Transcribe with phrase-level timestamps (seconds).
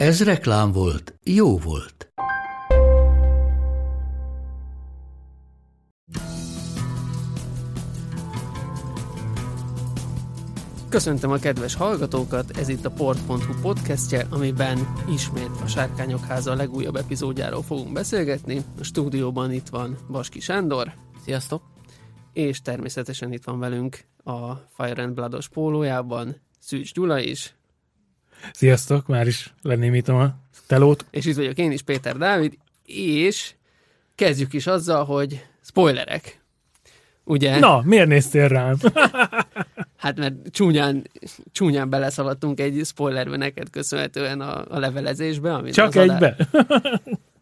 [0.00, 2.12] Ez reklám volt, jó volt.
[10.88, 16.96] Köszöntöm a kedves hallgatókat, ez itt a port.hu podcastje, amiben ismét a Sárkányok Háza legújabb
[16.96, 18.62] epizódjáról fogunk beszélgetni.
[18.78, 20.92] A stúdióban itt van Baski Sándor.
[21.24, 21.62] Sziasztok!
[22.32, 27.59] És természetesen itt van velünk a Fire and Bloodos pólójában Szűcs Gyula is.
[28.52, 30.34] Sziasztok, már is lenémítom a
[30.66, 31.04] telót.
[31.10, 33.54] És itt vagyok én is, Péter Dávid, és
[34.14, 36.40] kezdjük is azzal, hogy spoilerek.
[37.24, 37.58] Ugye?
[37.58, 38.76] Na, miért néztél rám?
[39.96, 41.10] Hát mert csúnyán,
[41.52, 45.54] csúnyán beleszaladtunk egy spoilerbe neked köszönhetően a, a levelezésbe.
[45.54, 46.36] Amit Csak egybe?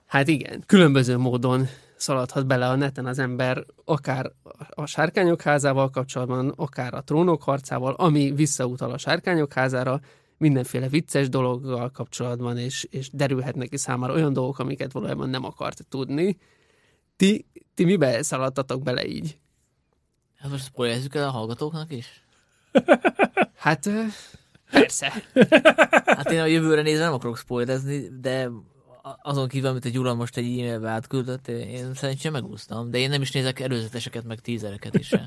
[0.07, 4.33] Hát igen, különböző módon szaladhat bele a neten az ember, akár
[4.71, 10.01] a sárkányok házával kapcsolatban, akár a trónok harcával, ami visszautal a sárkányok házára,
[10.39, 15.87] mindenféle vicces dologgal kapcsolatban, és, és derülhet neki számára olyan dolgok, amiket valójában nem akart
[15.89, 16.39] tudni.
[17.17, 19.39] Ti, ti mibe szaladtatok bele így?
[20.37, 22.23] Hát most spoilerezzük el a hallgatóknak is?
[23.55, 23.91] Hát
[24.71, 25.13] persze.
[26.19, 28.51] Hát én a jövőre nézve nem akarok spoilerezni, de
[29.23, 33.23] azon kívül, amit a Gyula most egy e-mailbe átküldött, én szerintem megúsztam, de én nem
[33.23, 35.15] is nézek előzeteseket, meg tízereket is.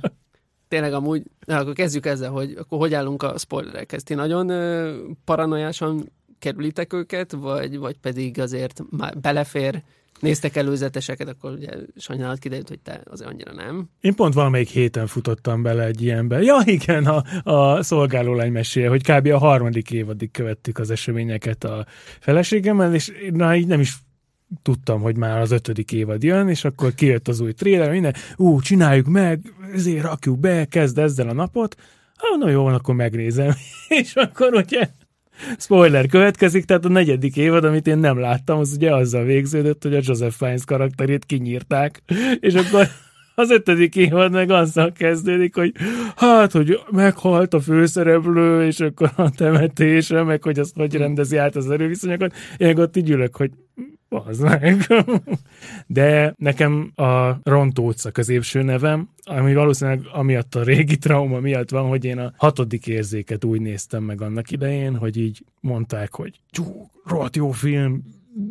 [0.72, 4.03] Tényleg amúgy, na, akkor kezdjük ezzel, hogy akkor hogy állunk a spoilerekhez.
[4.03, 9.83] Ti nagyon ö, paranoiásan kerülitek őket, vagy, vagy pedig azért már belefér,
[10.19, 13.89] néztek előzeteseket, akkor ugye sajnálat kiderült, hogy te azért annyira nem.
[14.02, 16.42] Én pont valamelyik héten futottam bele egy ilyenbe.
[16.42, 19.27] Ja, igen, a, a szolgálólány mesél, hogy kb.
[19.27, 21.86] a harmadik évadig követtük az eseményeket a
[22.20, 23.95] feleségemmel, és na, így nem is
[24.62, 28.62] tudtam, hogy már az ötödik évad jön, és akkor kijött az új tréler, minden, ú,
[28.62, 31.76] csináljuk meg, ezért rakjuk be, kezd ezzel a napot,
[32.17, 33.54] ah, na jó, akkor megnézem.
[34.02, 34.89] és akkor ugye
[35.58, 39.95] spoiler következik, tehát a negyedik évad, amit én nem láttam, az ugye azzal végződött, hogy
[39.95, 42.04] a Joseph Fiennes karakterét kinyírták,
[42.39, 42.88] és akkor
[43.36, 45.73] az ötödik évad meg azzal kezdődik, hogy
[46.16, 51.56] hát, hogy meghalt a főszereplő, és akkor a temetése, meg hogy azt hogy rendezi át
[51.56, 52.33] az erőviszonyokat.
[52.58, 53.52] Én ott így ülök, hogy
[54.11, 54.88] az meg.
[55.88, 61.88] De nekem a Rontó utca középső nevem, ami valószínűleg amiatt a régi trauma miatt van,
[61.88, 66.89] hogy én a hatodik érzéket úgy néztem meg annak idején, hogy így mondták, hogy csú,
[67.05, 68.04] rohadt jó film,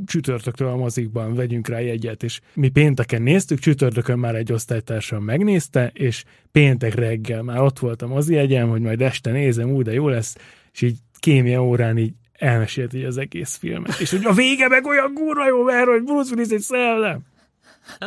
[0.07, 5.91] csütörtöktől a mozikban vegyünk rá jegyet, és mi pénteken néztük, csütörtökön már egy osztálytársam megnézte,
[5.95, 9.93] és péntek reggel már ott volt a mozi jegyem, hogy majd este nézem, úgy, de
[9.93, 10.37] jó lesz,
[10.73, 14.01] és így kémia órán így elmesélt így az egész filmet.
[14.01, 17.21] És hogy a vége meg olyan kurva jó, mert hogy Bruce Willis egy szellem.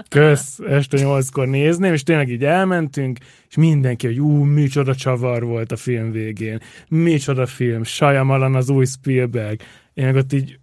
[0.09, 3.17] Kösz, este nyolckor nézném, és tényleg így elmentünk,
[3.49, 8.85] és mindenki, hogy ú, micsoda csavar volt a film végén, micsoda film, Sajamalan az új
[8.85, 9.61] Spielberg.
[9.93, 10.59] Én meg ott így,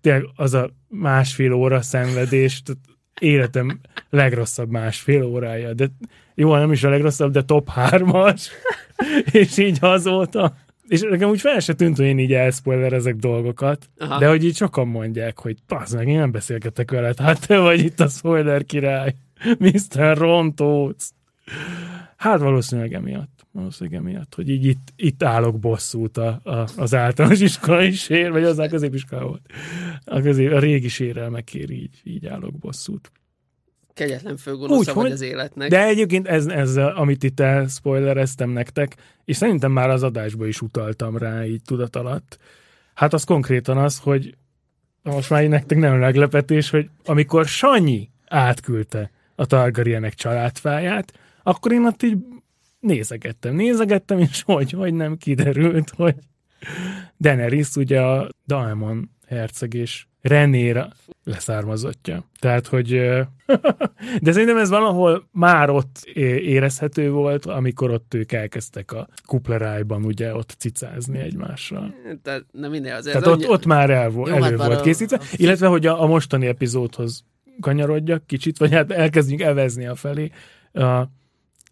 [0.00, 2.80] tényleg az a másfél óra szenvedés, tehát
[3.20, 3.80] életem
[4.10, 5.90] legrosszabb másfél órája, de
[6.34, 8.50] jó, nem is a legrosszabb, de top hármas,
[9.32, 10.56] és így azóta.
[10.88, 14.18] És nekem úgy fel se tűnt, hogy én így elspoilerezek dolgokat, Aha.
[14.18, 17.84] De hogy így sokan mondják, hogy az meg, én nem beszélgetek veled, hát te vagy
[17.84, 19.14] itt a spoiler király,
[19.58, 20.16] Mr.
[20.16, 21.08] Rontóc.
[22.16, 23.46] Hát valószínűleg emiatt.
[23.52, 28.44] Valószínűleg emiatt, hogy így itt, itt állok bosszút a, a, az általános iskolai sér, vagy
[28.44, 29.42] az a középiskola volt.
[30.04, 33.12] A, közé, a régi sérelmekért így, így állok bosszút.
[33.94, 35.70] Kegyetlen főgonosza Úgy, vagy az életnek.
[35.70, 41.16] De egyébként ez, ez amit itt spoilereztem nektek, és szerintem már az adásba is utaltam
[41.16, 42.38] rá így tudat alatt.
[42.94, 44.34] Hát az konkrétan az, hogy
[45.02, 52.02] most már nektek nem meglepetés, hogy amikor Sanyi átküldte a Targaryenek családfáját, akkor én ott
[52.02, 52.16] így
[52.80, 56.14] nézegettem, nézegettem, és hogy, hogy nem kiderült, hogy
[57.20, 60.92] Daenerys ugye a Daemon herceg és Renéra
[61.24, 62.24] leszármazottja.
[62.38, 62.88] Tehát, hogy
[64.22, 66.00] de szerintem ez valahol már ott
[66.40, 71.94] érezhető volt, amikor ott ők elkezdtek a kuplerájban ugye ott cicázni egymással.
[72.22, 74.78] Tehát, na minden, azért Tehát ott, annyi- ott már el, Jó, elő hát már volt
[74.78, 77.24] a- készítve, illetve, hogy a, a mostani epizódhoz
[77.60, 80.30] kanyarodjak kicsit, vagy hát elkezdjünk evezni a felé.
[80.72, 81.00] Uh,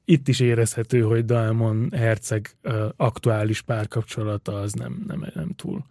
[0.05, 5.85] itt is érezhető, hogy Daemon herceg uh, aktuális párkapcsolata az nem, nem, nem túl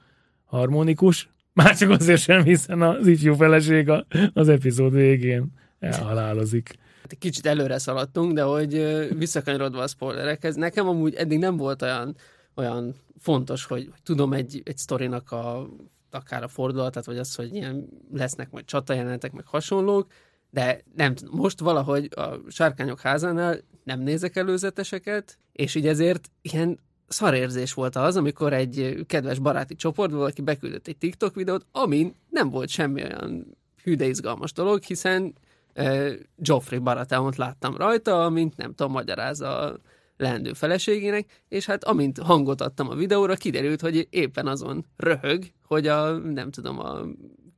[0.45, 5.45] harmonikus, Már csak azért sem, hiszen az ifjú feleség a- az epizód végén
[5.79, 6.75] elhalálozik.
[7.01, 8.73] Hát kicsit előre szaladtunk, de hogy
[9.17, 12.15] visszakanyarodva a spoilerekhez, nekem amúgy eddig nem volt olyan,
[12.55, 15.69] olyan fontos, hogy, hogy tudom egy, egy sztorinak a,
[16.11, 20.11] akár a fordulatát, vagy az, hogy ilyen lesznek majd csatajelenetek, meg hasonlók,
[20.49, 26.79] de nem most valahogy a Sárkányok házánál nem nézek előzeteseket, és így ezért ilyen
[27.11, 32.49] szarérzés volt az, amikor egy kedves baráti csoportból valaki beküldött egy TikTok videót, amin nem
[32.49, 35.33] volt semmi olyan hű de izgalmas dolog, hiszen
[35.75, 39.77] uh, Joffrey Baratheont láttam rajta, amint nem tudom, magyarázza a
[40.17, 45.87] leendő feleségének, és hát amint hangot adtam a videóra, kiderült, hogy éppen azon röhög, hogy
[45.87, 47.01] a, nem tudom, a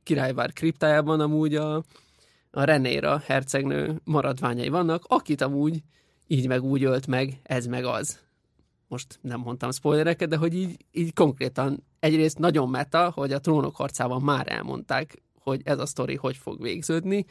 [0.02, 1.74] királyvár kriptájában amúgy a,
[2.50, 5.82] a Renéra hercegnő maradványai vannak, akit amúgy
[6.26, 8.23] így meg úgy ölt meg, ez meg az.
[8.88, 13.76] Most nem mondtam spoilereket, de hogy így, így konkrétan egyrészt nagyon meta, hogy a trónok
[13.76, 17.24] harcában már elmondták, hogy ez a sztori hogy fog végződni,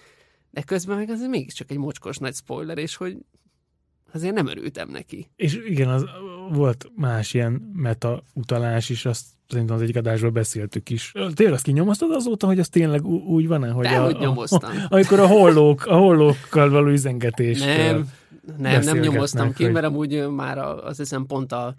[0.51, 3.17] de közben meg ez mégiscsak egy mocskos nagy spoiler, és hogy
[4.13, 5.30] azért nem örültem neki.
[5.36, 6.06] És igen, az,
[6.51, 11.12] volt más ilyen meta utalás is, azt szerintem az egyik adásról beszéltük is.
[11.33, 13.69] Tényleg azt kinyomoztad azóta, hogy az tényleg úgy van-e?
[13.69, 14.71] Hogy Dehogy a, nyomoztam.
[14.71, 17.60] A, amikor a hollók, a hollókkal való üzengetés.
[17.60, 18.10] Nem,
[18.57, 21.75] nem, nem nyomoztam ki, hogy- mert amúgy már a- azt hiszem pont a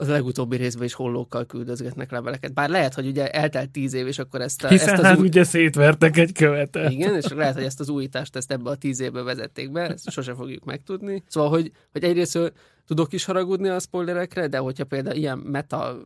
[0.00, 2.52] az legutóbbi részben is hollókkal küldözgetnek leveleket.
[2.52, 5.18] Bár lehet, hogy ugye eltelt tíz év, és akkor ezt, a, Hiszen ezt az hát
[5.18, 5.26] új...
[5.26, 6.90] ugye szétvertek egy követet.
[6.90, 10.10] Igen, és lehet, hogy ezt az újítást ezt ebbe a tíz évbe vezették be, ezt
[10.10, 11.22] sose fogjuk megtudni.
[11.28, 12.52] Szóval, hogy, hogy egyrészt
[12.86, 15.98] tudok is haragudni a spoilerekre, de hogyha például ilyen meta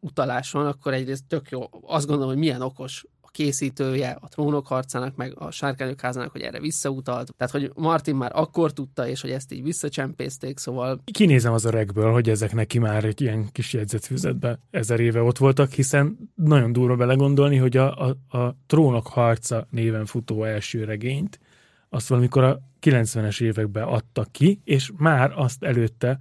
[0.00, 1.62] utalás van, akkor egyrészt tök jó.
[1.86, 6.40] Azt gondolom, hogy milyen okos a készítője a trónok harcának, meg a sárkányok házának, hogy
[6.40, 7.34] erre visszautalt.
[7.36, 12.12] Tehát, hogy Martin már akkor tudta, és hogy ezt így visszacsempészték, szóval Kinézem az öregből,
[12.12, 16.96] hogy ezek neki már egy ilyen kis jegyzetfüzetben ezer éve ott voltak, hiszen nagyon durva
[16.96, 21.40] belegondolni, hogy a, a, a Trónok harca néven futó első regényt,
[21.88, 26.18] azt valamikor a 90-es években adtak ki, és már azt előtte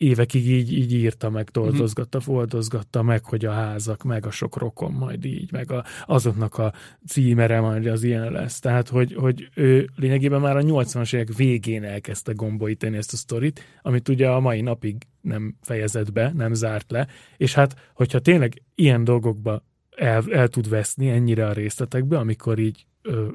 [0.00, 4.92] évekig így, így írta meg, toldozgatta, foldozgatta meg, hogy a házak, meg a sok rokon
[4.92, 6.72] majd így, meg a, azoknak a
[7.06, 8.58] címere majd az ilyen lesz.
[8.58, 13.64] Tehát, hogy, hogy ő lényegében már a 80-as évek végén elkezdte gombolítani ezt a sztorit,
[13.82, 17.06] amit ugye a mai napig nem fejezett be, nem zárt le,
[17.36, 19.64] és hát, hogyha tényleg ilyen dolgokba
[19.96, 22.86] el, el tud veszni ennyire a részletekbe, amikor így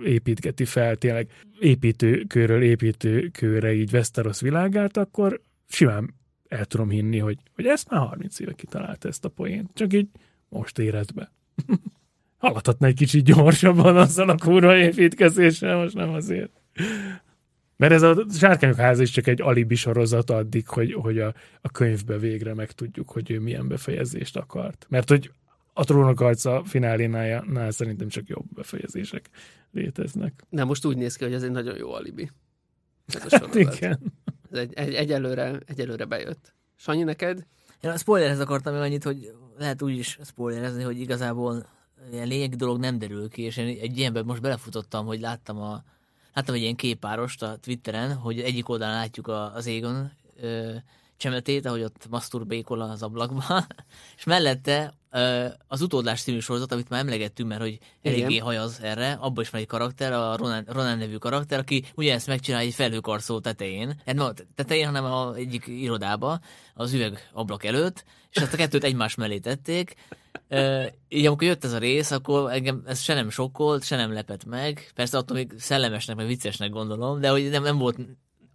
[0.04, 1.30] építgeti fel tényleg
[1.60, 6.14] építőkőről építőkőre így Westeros világát, akkor simán
[6.48, 10.08] el tudom hinni, hogy, hogy ezt már 30 éve kitalálta ezt a poént, csak így
[10.50, 11.32] most érett be.
[12.38, 16.52] Haladhatna egy kicsit gyorsabban azzal a kurva építkezéssel, most nem azért.
[17.78, 21.70] Mert ez a Sárkányok háza is csak egy alibi sorozat addig, hogy, hogy a, a
[21.70, 24.86] könyvbe végre megtudjuk, hogy ő milyen befejezést akart.
[24.90, 25.32] Mert hogy
[25.74, 29.30] a trónok arca finálénál szerintem csak jobb befejezések
[29.72, 30.44] léteznek.
[30.50, 32.32] nem most úgy néz ki, hogy ez egy nagyon jó alibi.
[33.06, 34.00] Ez a Hát igen.
[34.52, 36.54] Ez egy, egy, egyelőre, egyelőre bejött.
[36.76, 37.46] Sanyi, neked?
[37.82, 41.66] Én a spoilerhez akartam még annyit, hogy lehet úgy is spoilerezni, hogy igazából
[42.12, 45.84] ilyen lényegi dolog nem derül ki, és én egy ilyenben most belefutottam, hogy láttam a
[46.34, 50.12] láttam egy ilyen képárost a Twitteren, hogy egyik oldalon látjuk a, az égon
[50.42, 50.76] ö,
[51.18, 53.68] csemetét, ahogy ott maszturbékol az ablakban,
[54.18, 54.94] és mellette
[55.68, 59.62] az utódlás című sorozat, amit már emlegettünk, mert hogy eléggé hajaz erre, abban is van
[59.62, 64.26] egy karakter, a Ronan, Ronan nevű karakter, aki ugyanezt megcsinálja egy felhőkarszó tetején, hát nem
[64.26, 66.40] a tetején, hanem a egyik irodába,
[66.74, 69.96] az üvegablak előtt, és ezt a kettőt egymás mellé tették,
[70.48, 74.14] Ö, így amikor jött ez a rész, akkor engem ez se nem sokkolt, se nem
[74.14, 74.92] lepett meg.
[74.96, 77.98] Persze attól még szellemesnek, meg viccesnek gondolom, de hogy nem, nem volt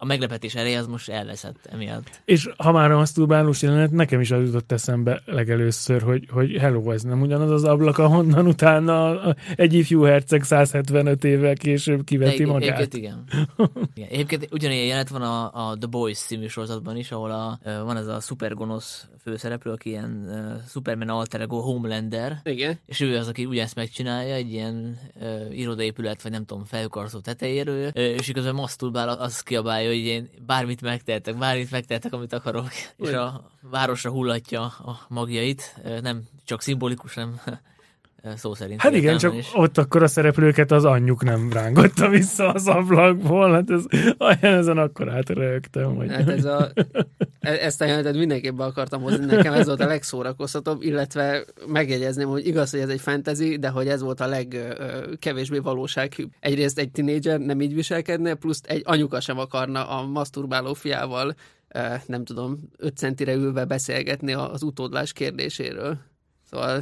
[0.01, 2.21] a meglepetés ereje, az most elveszett emiatt.
[2.25, 6.91] És ha már a maszturbálós jelenet, nekem is az jutott eszembe legelőször, hogy, hogy hello,
[6.91, 9.19] ez nem ugyanaz az ablak, ahonnan utána
[9.55, 12.79] egy ifjú herceg 175 évvel később kiveti De magát.
[12.79, 13.23] Egyébként igen.
[13.95, 14.09] igen.
[14.09, 18.07] Egyébként ugyanilyen jelenet van a, a The Boys című sorozatban is, ahol a, van ez
[18.07, 22.79] a szupergonosz főszereplő, aki ilyen uh, Superman alter ego Homelander, Igen.
[22.85, 27.87] és ő az, aki ugyanezt megcsinálja, egy ilyen uh, irodaépület, vagy nem tudom, felkarszó tetejéről,
[27.87, 33.11] uh, és igazán maszturbál, az kiabálja, hogy én bármit megtehetek, bármit megtehetek, amit akarok, és
[33.11, 37.41] a városra hullatja a magjait, nem csak szimbolikus, nem
[38.35, 38.81] szó szerint.
[38.81, 39.49] Hát igen, csak is.
[39.53, 43.85] ott akkor a szereplőket az anyjuk nem rángotta vissza az ablakból, hát ez,
[44.19, 46.11] olyan ezen akkor átrögtem, hogy...
[46.11, 46.71] Hát ez a,
[47.39, 52.27] e- ezt a jelenetet mindenképp be akartam hozni, nekem ez volt a legszórakoztatóbb, illetve megjegyezném,
[52.27, 56.31] hogy igaz, hogy ez egy fantasy, de hogy ez volt a legkevésbé valósághűbb.
[56.39, 61.35] Egyrészt egy tinédzser nem így viselkedne, plusz egy anyuka sem akarna a maszturbáló fiával
[62.05, 65.97] nem tudom, 5 centire ülve beszélgetni az utódlás kérdéséről.
[66.49, 66.81] Szóval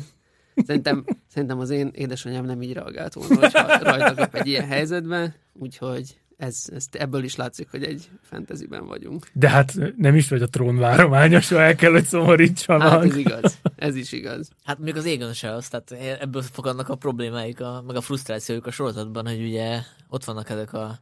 [0.66, 5.34] Szerintem, szerintem az én édesanyám nem így reagált volna, hogyha rajta kap egy ilyen helyzetben,
[5.54, 9.28] úgyhogy ez, ez, ebből is látszik, hogy egy fantasyben vagyunk.
[9.34, 12.90] De hát nem is vagy a trónvárományos, el kell, hogy szomorítsanak.
[12.90, 14.50] Hát ez igaz, ez is igaz.
[14.64, 18.66] Hát még az égon se az, tehát ebből fogadnak a problémáik, a, meg a frusztrációjuk
[18.66, 21.00] a sorozatban, hogy ugye ott vannak ezek a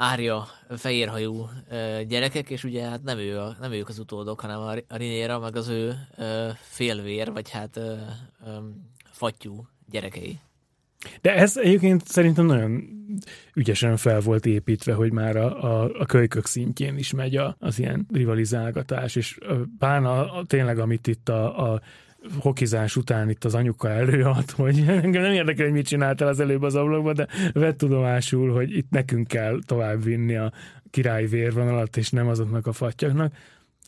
[0.00, 1.48] árja fehérhajú
[2.08, 5.56] gyerekek, és ugye hát nem, ő a, nem ők az utódok, hanem a, Rinéra, meg
[5.56, 5.94] az ő
[6.60, 7.80] félvér, vagy hát
[9.10, 10.38] fattyú gyerekei.
[11.20, 12.82] De ez egyébként szerintem nagyon
[13.54, 17.78] ügyesen fel volt építve, hogy már a, a, a kölykök szintjén is megy a, az
[17.78, 19.38] ilyen rivalizálgatás, és
[19.78, 21.80] pán a, a, tényleg, amit itt a, a
[22.38, 26.62] hokizás után itt az anyuka előad, hogy engem nem érdekel, hogy mit csináltál az előbb
[26.62, 30.52] az ablakban, de vett tudomásul, hogy itt nekünk kell tovább vinni a
[30.90, 33.34] király vérvonalat, és nem azoknak a fattyaknak.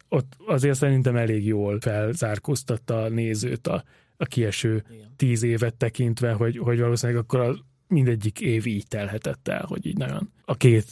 [0.09, 3.85] Ott azért szerintem elég jól felzárkóztatta a nézőt a,
[4.17, 5.13] a kieső Igen.
[5.17, 9.97] tíz évet tekintve, hogy, hogy valószínűleg akkor az mindegyik év így telhetett el, hogy így
[9.97, 10.87] nagyon a két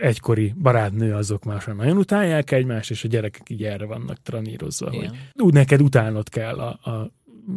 [0.00, 5.08] egykori barátnő azok már nagyon utálják egymást, és a gyerekek így erre vannak tranírozva, Igen.
[5.08, 7.10] hogy úgy neked utálnod kell a, a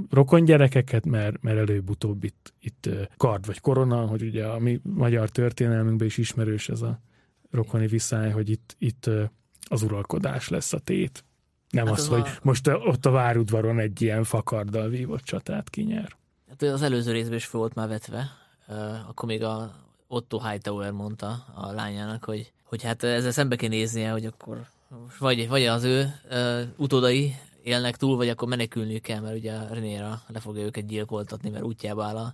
[0.09, 5.29] rokon gyerekeket, mert, mert előbb-utóbb itt, itt kard vagy korona, hogy ugye a mi magyar
[5.29, 6.99] történelmünkben is ismerős ez a
[7.51, 9.09] rokoni viszály, hogy itt, itt
[9.69, 11.23] az uralkodás lesz a tét.
[11.69, 12.39] Nem hát az, az hogy a...
[12.41, 16.17] most ott a várudvaron egy ilyen fakarddal vívott csatát kinyer.
[16.47, 18.29] Hát az előző részben is fel volt már vetve,
[19.07, 24.11] akkor még a Otto Hightower mondta a lányának, hogy, hogy hát ezzel szembe kell néznie,
[24.11, 24.67] hogy akkor
[25.19, 30.21] vagy, vagy az ő uh, utódai élnek túl, vagy akkor menekülniük kell, mert ugye Renéra
[30.27, 32.33] le fogja őket gyilkoltatni, mert útjába áll a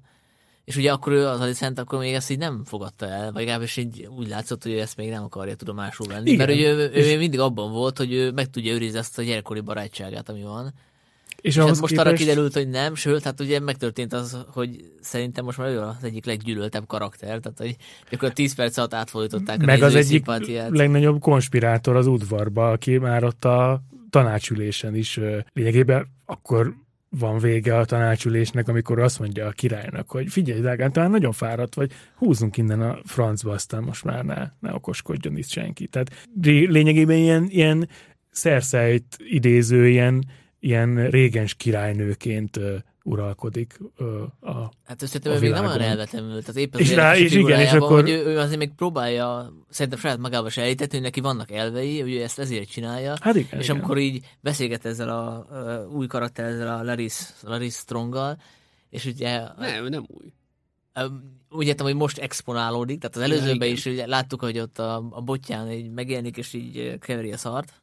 [0.66, 3.78] és ugye akkor ő az Alicent akkor még ezt így nem fogadta el, vagy legalábbis
[3.78, 6.32] így úgy látszott, hogy ő ezt még nem akarja tudomásul venni.
[6.32, 6.46] Igen.
[6.48, 9.22] Mert ugye ő, ő, ő mindig abban volt, hogy ő meg tudja őrizni ezt a
[9.22, 10.74] gyerekkori barátságát, ami van.
[11.42, 12.00] És, és hát most képest...
[12.00, 16.04] arra kiderült, hogy nem, sőt, hát ugye megtörtént az, hogy szerintem most már ő az
[16.04, 17.76] egyik leggyűlöltebb karakter, tehát hogy
[18.12, 20.70] akkor 10 perc alatt átfordították Meg az egyik szimpátiát.
[20.70, 25.20] legnagyobb konspirátor az udvarba, aki már ott a tanácsülésen is
[25.54, 26.74] lényegében akkor
[27.20, 31.76] van vége a tanácsülésnek, amikor azt mondja a királynak, hogy figyelj, drágám, talán nagyon fáradt
[31.76, 35.88] vagy, húzzunk innen a francba, aztán most már ne, ne okoskodjon itt senki.
[35.88, 37.90] Tehát lényegében ilyen, ilyen
[38.30, 40.26] szerszeit idéző, ilyen,
[40.62, 42.60] ilyen régens királynőként
[43.04, 47.18] uralkodik ö, a Hát szerintem ő még nem olyan elvetemült, az épp az és, rá,
[47.18, 48.02] és igen, és akkor...
[48.02, 52.02] hogy ő, ő, azért még próbálja szerintem saját magába se elítetni, hogy neki vannak elvei,
[52.02, 53.16] hogy ő ezt ezért csinálja.
[53.22, 53.76] Hát igen, és igen.
[53.76, 58.38] amikor így beszélget ezzel a, a új karakter, ezzel a Laris, Laris Stronggal,
[58.90, 59.42] és ugye...
[59.58, 60.34] Nem, nem új.
[61.50, 65.22] Úgy értem, hogy most exponálódik, tehát az előzőben is ugye, láttuk, hogy ott a, a
[65.22, 67.81] botján így megjelenik, és így keveri a szart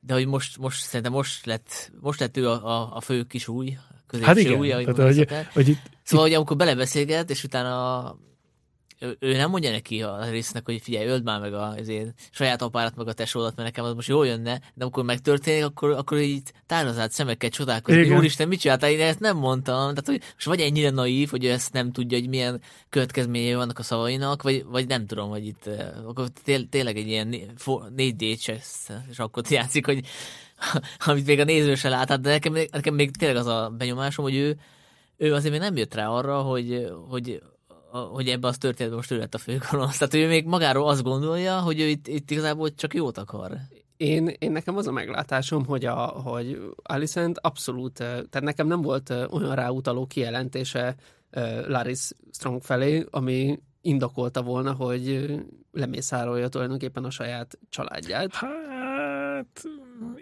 [0.00, 3.48] de hogy most, most szerintem most lett, most lett ő a, a, a fő kis
[3.48, 3.76] új,
[4.22, 8.18] hát igen, ujja, hogy, tehát, hogy, hogy itt, Szóval, hogy amikor belebeszélget, és utána
[9.00, 12.62] ő, nem mondja neki a résznek, hogy figyelj, öld már meg a, az én saját
[12.62, 16.18] apárat, meg a tesódat, mert nekem az most jól jönne, de amikor megtörténik, akkor, akkor
[16.18, 19.74] így tározált szemekkel csodálkozik, hogy úristen, mit csináltál, én ezt nem mondtam.
[19.74, 23.78] Tehát, hogy most vagy ennyire naív, hogy ő ezt nem tudja, hogy milyen következményei vannak
[23.78, 25.70] a szavainak, vagy, vagy nem tudom, hogy itt
[26.06, 27.34] akkor té- tényleg egy ilyen
[27.96, 30.04] 4D chess, és akkor játszik, hogy
[31.06, 34.24] amit még a néző se lát, hát de nekem, nekem még tényleg az a benyomásom,
[34.24, 34.58] hogy ő,
[35.16, 37.42] ő azért még nem jött rá arra, hogy, hogy
[37.90, 39.98] hogy ebbe az történetben most ő lett a főgonosz.
[39.98, 43.52] Tehát ő még magáról azt gondolja, hogy ő itt, itt igazából csak jót akar.
[43.96, 49.10] Én, én nekem az a meglátásom, hogy, a, hogy Alicent abszolút, tehát nekem nem volt
[49.10, 50.94] olyan ráutaló kijelentése
[51.66, 55.34] Laris Strong felé, ami indokolta volna, hogy
[55.72, 58.34] lemészárolja tulajdonképpen a saját családját.
[58.34, 59.62] Hát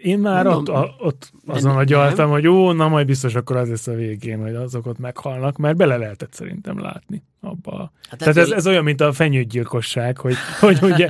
[0.01, 3.69] én már Mondom, ott, a, ott azon agyaltam, hogy ó, na majd biztos akkor az
[3.69, 7.91] lesz a végén, hogy azok ott meghalnak, mert bele lehetett szerintem látni abba.
[8.09, 11.09] Hát Tehát ez, ez olyan, mint a fenyőgyilkosság, hogy, hogy ugye,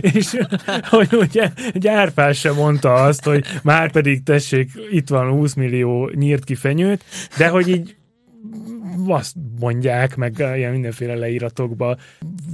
[0.00, 0.36] és
[0.82, 6.44] hogy ugye Gyárpás sem mondta azt, hogy már pedig tessék, itt van 20 millió nyírt
[6.44, 7.04] ki fenyőt,
[7.36, 7.96] de hogy így
[9.06, 11.96] azt mondják, meg ilyen mindenféle leíratokba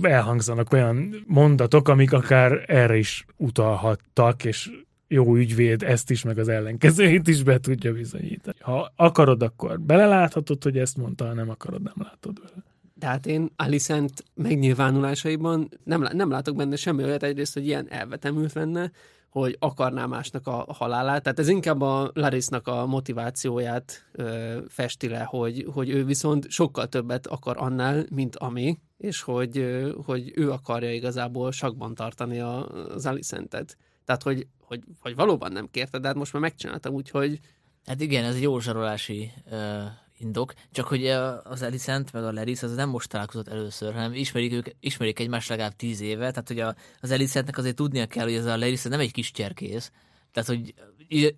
[0.03, 4.71] elhangzanak olyan mondatok, amik akár erre is utalhattak, és
[5.09, 8.57] jó ügyvéd ezt is, meg az ellenkezőjét is be tudja bizonyítani.
[8.61, 12.65] Ha akarod, akkor beleláthatod, hogy ezt mondta, ha nem akarod, nem látod vele.
[12.99, 18.91] Tehát én Alicent megnyilvánulásaiban nem, nem látok benne semmi olyat egyrészt, hogy ilyen elvetemült lenne,
[19.29, 21.23] hogy akarná másnak a halálát.
[21.23, 26.87] Tehát ez inkább a Larisnak a motivációját ö, festi le, hogy, hogy ő viszont sokkal
[26.87, 32.69] többet akar annál, mint ami, és hogy, ö, hogy ő akarja igazából sakban tartani a,
[32.69, 33.77] az Alicentet.
[34.07, 37.41] Tehát, hogy, hogy, hogy valóban nem kérte, de hát most már megcsináltam, úgyhogy...
[37.87, 39.85] Hát igen, ez egy jó zsarolási uh,
[40.19, 41.07] indok, csak hogy
[41.45, 45.49] az Elisent meg a Leris az nem most találkozott először, hanem ismerik, ők, ismerik egymást
[45.49, 48.83] legalább tíz éve, tehát hogy a, az Elisentnek azért tudnia kell, hogy ez a Leris
[48.83, 49.91] nem egy kis cserkész,
[50.33, 50.75] tehát hogy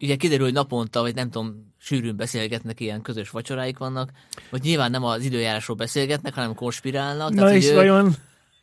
[0.01, 4.11] ugye kiderül, hogy naponta, vagy nem tudom, sűrűn beszélgetnek, ilyen közös vacsoráik vannak,
[4.51, 7.31] vagy nyilván nem az időjárásról beszélgetnek, hanem konspirálnak.
[7.31, 8.15] Na tehát, és hogy ő- vajon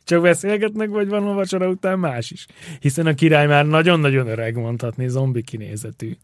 [0.06, 2.46] csak beszélgetnek, vagy van a vacsora után más is?
[2.80, 6.16] Hiszen a király már nagyon-nagyon öreg, mondhatni, zombi kinézetű.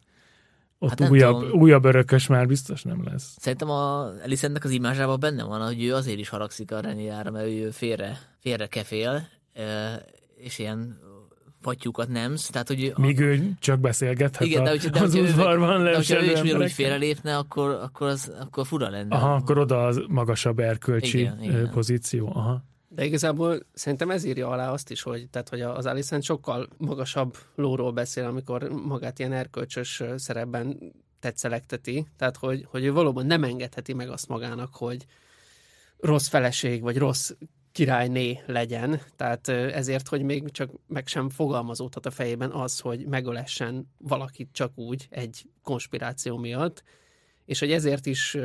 [0.79, 1.61] Ott Hát nem újabb, tudom.
[1.61, 3.37] újabb örökös már biztos nem lesz.
[3.39, 7.47] Szerintem a Elisentnek az imázsában benne van, hogy ő azért is haragszik a Reniára, mert
[7.47, 9.29] ő félre, félre kefél,
[10.37, 10.99] és ilyen
[11.61, 15.83] fattyúkat nemsz, tehát hogy Míg ő csak beszélgethet igen, a, de, hogyha, de, az udvarban
[15.83, 19.15] de hogyha ő is ugyanúgy félrelépne, akkor, akkor, az, akkor fura lenne.
[19.15, 21.71] Aha, akkor oda az magasabb erkölcsi igen, igen.
[21.71, 22.33] pozíció.
[22.35, 22.71] Aha.
[22.95, 27.37] De igazából szerintem ez írja alá azt is, hogy, tehát, hogy az Alison sokkal magasabb
[27.55, 33.93] lóról beszél, amikor magát ilyen erkölcsös szerepben tetszelegteti, tehát hogy, hogy ő valóban nem engedheti
[33.93, 35.07] meg azt magának, hogy
[35.99, 37.31] rossz feleség, vagy rossz
[37.73, 43.89] királyné legyen, tehát ezért, hogy még csak meg sem fogalmazódhat a fejében az, hogy megölessen
[43.99, 46.83] valakit csak úgy egy konspiráció miatt,
[47.45, 48.37] és hogy ezért is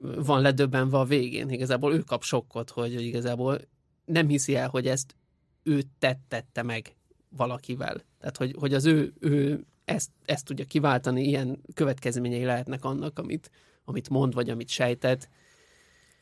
[0.00, 1.50] van ledöbbenve a végén.
[1.50, 3.58] Igazából ő kap sokkot, hogy igazából
[4.04, 5.14] nem hiszi el, hogy ezt
[5.62, 6.96] ő tettette meg
[7.28, 8.02] valakivel.
[8.18, 13.50] Tehát, hogy, hogy az ő, ő ezt, ezt tudja kiváltani, ilyen következményei lehetnek annak, amit,
[13.84, 15.28] amit mond, vagy amit sejtett.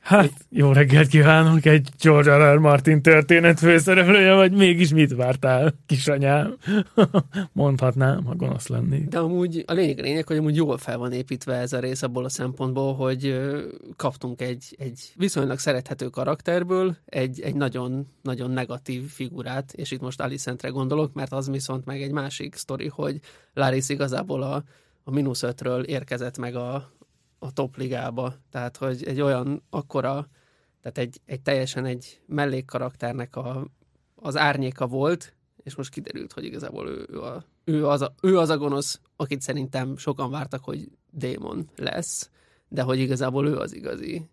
[0.04, 2.54] Hát, jó reggelt kívánok, egy George R.
[2.54, 2.58] R.
[2.58, 6.56] Martin történet főszereplője, vagy mégis mit vártál, kisanyám?
[7.52, 9.08] Mondhatnám, ha gonosz lennék.
[9.08, 12.02] De amúgy a lényeg, a lényeg, hogy amúgy jól fel van építve ez a rész
[12.02, 13.40] abból a szempontból, hogy
[13.96, 20.20] kaptunk egy, egy viszonylag szerethető karakterből egy, egy nagyon, nagyon negatív figurát, és itt most
[20.20, 23.20] Alicent-re gondolok, mert az viszont meg egy másik sztori, hogy
[23.54, 24.62] Laris igazából a,
[25.04, 26.92] a mínusz ötről érkezett meg a,
[27.44, 28.34] a top ligába.
[28.50, 30.28] Tehát, hogy egy olyan akkora,
[30.80, 33.66] tehát egy, egy teljesen egy mellékkarakternek a,
[34.14, 38.38] az árnyéka volt, és most kiderült, hogy igazából ő, ő, a, ő, az a, ő
[38.38, 42.30] az a gonosz, akit szerintem sokan vártak, hogy démon lesz,
[42.68, 44.28] de hogy igazából ő az igazi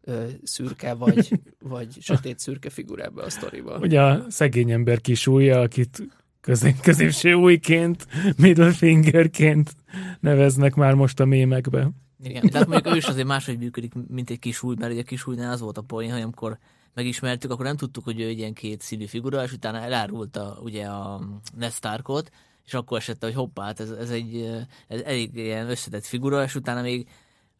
[0.00, 1.40] ö, szürke, vagy,
[1.74, 3.78] vagy sötét szürke figura ebbe a sztoriba.
[3.78, 6.02] Ugye a szegény ember kis ujja, akit
[6.40, 9.76] közé, középső újként, middle fingerként
[10.20, 11.90] neveznek már most a mémekbe.
[12.22, 15.00] Igen, de hát mondjuk ő is azért máshogy működik, mint egy kis új, mert ugye
[15.00, 16.58] a kis újnál az volt a poén, hogy amikor
[16.94, 20.86] megismertük, akkor nem tudtuk, hogy ő egy ilyen két színű figura, és utána elárulta ugye
[20.86, 21.20] a
[21.56, 22.30] Ned Starkot,
[22.64, 24.58] és akkor esett, hogy hoppá, hát ez, ez egy
[24.88, 27.08] ez elég ilyen összetett figura, és utána még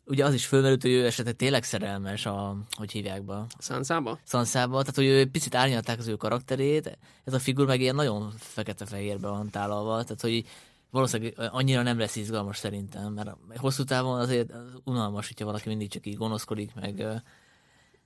[0.04, 4.18] ugye az is fölmerült, hogy ő esetleg tényleg szerelmes a, hogy hívják be, Szanszába?
[4.24, 8.32] Szanszába, tehát hogy ő picit árnyalták az ő karakterét, ez a figur meg ilyen nagyon
[8.36, 10.44] fekete-fehérbe van tálalva, tehát hogy
[10.92, 14.52] valószínűleg annyira nem lesz izgalmas szerintem, mert hosszú távon azért
[14.84, 17.22] unalmas, hogyha valaki mindig csak így gonoszkodik, meg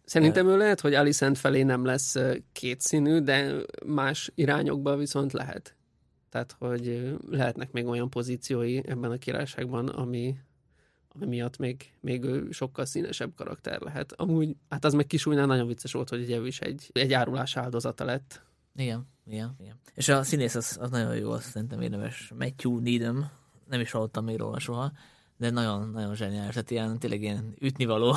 [0.05, 2.14] Szerintem ő lehet, hogy Alicent felé nem lesz
[2.53, 3.55] kétszínű, de
[3.87, 5.77] más irányokban viszont lehet.
[6.29, 10.37] Tehát, hogy lehetnek még olyan pozíciói ebben a királyságban, ami,
[11.09, 14.12] ami miatt még, még ő sokkal színesebb karakter lehet.
[14.12, 18.05] Amúgy, hát az meg kisújnál nagyon vicces volt, hogy ugye is egy, egy árulás áldozata
[18.05, 18.42] lett.
[18.76, 19.74] Igen, igen, igen.
[19.94, 22.32] És a színész az, az nagyon jó, azt szerintem érdemes.
[22.38, 23.30] Matthew Needham,
[23.68, 24.92] nem is hallottam még róla soha,
[25.36, 28.16] de nagyon, nagyon zseniális, tehát ilyen, tényleg ilyen ütnivaló,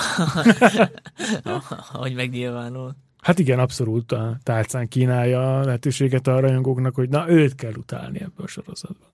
[1.91, 2.95] ahogy megnyilvánul.
[3.21, 8.21] Hát igen, abszolút a tálcán kínálja a lehetőséget a rajongóknak, hogy na őt kell utálni
[8.21, 9.09] ebből a sorozatban.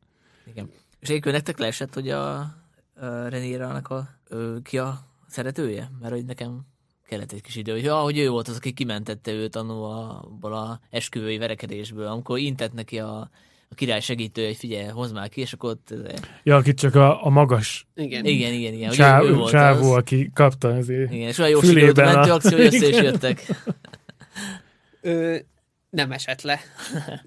[0.45, 0.69] Igen.
[0.99, 2.53] És egyébként nektek leesett, hogy a, a
[3.27, 5.91] Renérának a, ö, ki a szeretője?
[5.99, 6.65] Mert hogy nekem
[7.08, 10.54] kellett egy kis idő, hogy, ja, hogy ő volt az, aki kimentette őt annó abból
[10.54, 13.30] a esküvői verekedésből, amikor intett neki a,
[13.70, 15.94] a király segítője, hogy figyelj, hozd már ki, és akkor ott...
[16.44, 18.26] Ja, akit csak a, a magas Igen.
[18.26, 18.91] Igen, igen, igen.
[18.91, 19.98] csáv, ő, ő volt csávó, az.
[19.98, 21.12] aki kapta azért.
[21.12, 23.46] Igen, és olyan jó sikerült a mentőakció, hogy össze is jöttek.
[25.02, 25.38] Ö,
[25.89, 26.60] nem esett le.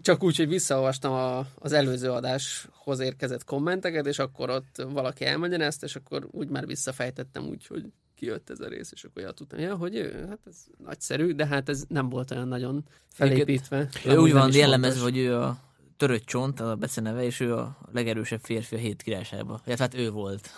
[0.02, 5.86] Csak úgy, hogy visszaolvastam a, az előző adáshoz érkezett kommenteket, és akkor ott valaki elmagyarázta,
[5.86, 7.84] és akkor úgy már visszafejtettem úgy, hogy
[8.18, 11.46] kijött ez a rész, és akkor ja, tudtam, ja, hogy ő, hát ez nagyszerű, de
[11.46, 13.88] hát ez nem volt olyan nagyon felépítve.
[14.06, 15.58] Ő úgy van jellemezve, hogy ő a
[15.96, 19.60] törött csont, a beceneve, és ő a legerősebb férfi a hét királyságban.
[19.66, 20.50] Ja, hát ő volt.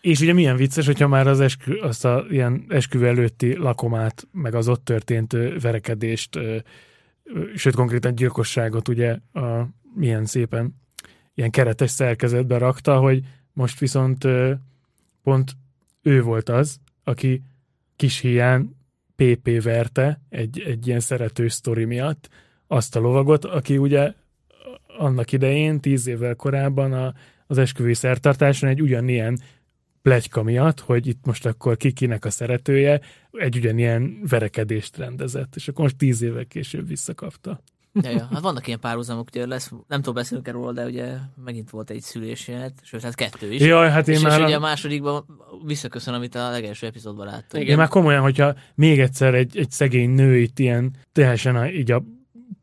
[0.00, 4.54] És ugye milyen vicces, hogyha már az eskü, azt a ilyen esküvő előtti lakomát, meg
[4.54, 6.38] az ott történt verekedést,
[7.54, 10.74] sőt konkrétan gyilkosságot ugye a, milyen szépen
[11.34, 14.26] ilyen keretes szerkezetbe rakta, hogy most viszont
[15.22, 15.52] pont
[16.02, 17.42] ő volt az, aki
[17.96, 18.76] kis hián
[19.16, 22.28] PP verte egy, egy ilyen szeretős sztori miatt
[22.66, 24.12] azt a lovagot, aki ugye
[24.98, 27.14] annak idején, tíz évvel korábban a,
[27.46, 29.40] az esküvői szertartáson egy ugyanilyen
[30.02, 33.00] plegyka miatt, hogy itt most akkor kikinek a szeretője
[33.32, 37.62] egy ugyanilyen verekedést rendezett, és akkor most tíz évek később visszakapta.
[37.92, 38.28] Ja, ja.
[38.32, 41.90] Hát vannak ilyen párhuzamok, ugye lesz, nem tudom beszélni kell róla, de ugye megint volt
[41.90, 43.60] egy szülésjelenet, sőt, hát kettő is.
[43.60, 44.38] Jaj, hát én és, már...
[44.38, 45.24] és ugye a másodikban
[45.64, 47.64] visszaköszön, amit a legelső epizódban láttunk.
[47.64, 51.90] Én már komolyan, hogyha még egyszer egy, egy szegény nő itt ilyen teljesen a, így
[51.90, 52.02] a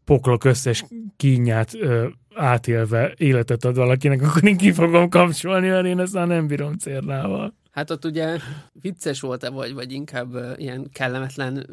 [0.05, 0.85] poklok összes
[1.17, 6.27] kínját ö, átélve életet ad valakinek, akkor én ki fogom kapcsolni, mert én ezt már
[6.27, 7.55] nem bírom cérnával.
[7.71, 8.37] Hát ott ugye
[8.81, 11.67] vicces volt-e, vagy, vagy inkább ilyen kellemetlen,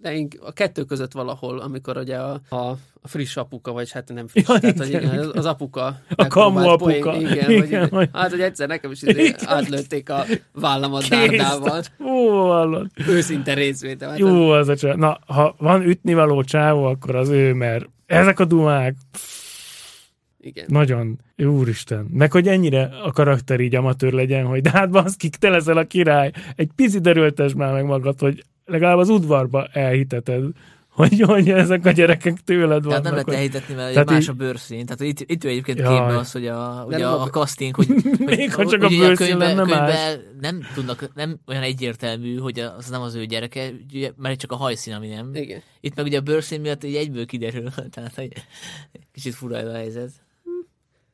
[0.00, 2.56] de a kettő között valahol, amikor ugye a, a,
[3.00, 5.02] a friss apuka, vagy hát nem friss, Ja, tehát hogy igen.
[5.02, 5.98] igen, az, apuka.
[6.14, 7.10] A kamu apuka.
[7.10, 9.34] poén- igen, Igen, hogy, hogy- hát, hogy egyszer nekem is izé Igen.
[9.44, 11.82] átlőtték a vállamat dárdával.
[12.00, 12.86] Ó, hallod.
[13.08, 14.08] Őszinte részvétel.
[14.08, 14.96] Hát Jó az a csáv.
[14.96, 18.94] Na, ha van ütnivaló csávó, akkor az ő, mert ezek a dumák
[20.40, 20.64] igen.
[20.68, 22.06] nagyon, úristen.
[22.12, 25.84] Meg hogy ennyire a karakter így amatőr legyen, hogy de hát baszki, te leszel a
[25.84, 26.30] király.
[26.56, 30.42] Egy picit erőltesd már meg magad, hogy legalább az udvarba elhiteted,
[30.96, 33.02] hogy, hogy ezek a gyerekek tőled Tehát vannak.
[33.02, 34.86] nem lehet hogy- elhitetni, mert Tehát Tehát más így- a bőrszín.
[34.86, 35.88] Tehát itt, itt ő egyébként Jaj.
[35.98, 38.88] képbe az, hogy a, ugye nem a, a- casting, hogy, hogy Még ha csak a
[38.88, 39.94] bőrszín könyvben- lenne más.
[39.94, 43.70] könyvben nem tudnak, nem olyan egyértelmű, hogy az nem az ő gyereke,
[44.16, 45.34] mert csak a hajszín, ami nem.
[45.34, 45.60] Igen.
[45.80, 48.32] Itt meg ugye a bőrszín miatt így egyből kiderül, tehát hogy
[49.12, 50.10] kicsit fura ez a helyzet.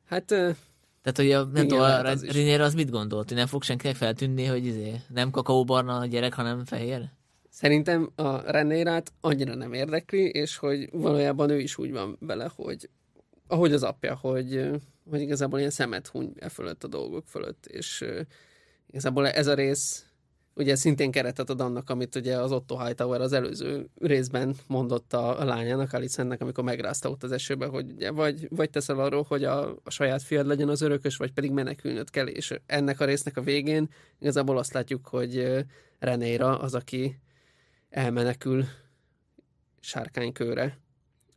[0.09, 2.01] Hát Tehát, hogy a, nem tudom, a.
[2.31, 6.33] Rinier az mit gondolt, hogy nem fog senkinek feltűnni, hogy izé, nem kakaóbarna a gyerek,
[6.33, 7.01] hanem fehér?
[7.53, 12.89] Szerintem a Renérát annyira nem érdekli, és hogy valójában ő is úgy van vele, hogy
[13.47, 14.69] ahogy az apja, hogy,
[15.09, 18.05] hogy igazából ilyen szemet huny e fölött a dolgok fölött, és
[18.87, 20.05] igazából ez a rész
[20.55, 25.45] ugye szintén keretet ad annak, amit ugye az Otto Hightower az előző részben mondott a,
[25.45, 29.69] lányának, Alicentnek, amikor megrázta ott az esőbe, hogy ugye vagy, vagy teszel arról, hogy a,
[29.83, 33.41] a saját fiad legyen az örökös, vagy pedig menekülnöd kell, és ennek a résznek a
[33.41, 33.89] végén
[34.19, 35.65] igazából azt látjuk, hogy
[35.99, 37.21] Renéra az, aki
[37.93, 38.65] elmenekül
[39.79, 40.77] sárkánykőre,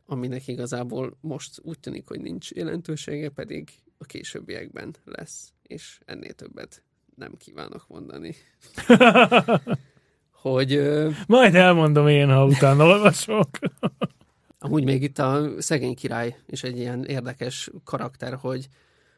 [0.05, 6.83] aminek igazából most úgy tűnik, hogy nincs jelentősége, pedig a későbbiekben lesz, és ennél többet
[7.15, 8.35] nem kívánok mondani.
[10.31, 13.49] Hogy ö, Majd elmondom én, ha utána olvasok.
[14.59, 18.67] amúgy még itt a szegény király is egy ilyen érdekes karakter, hogy,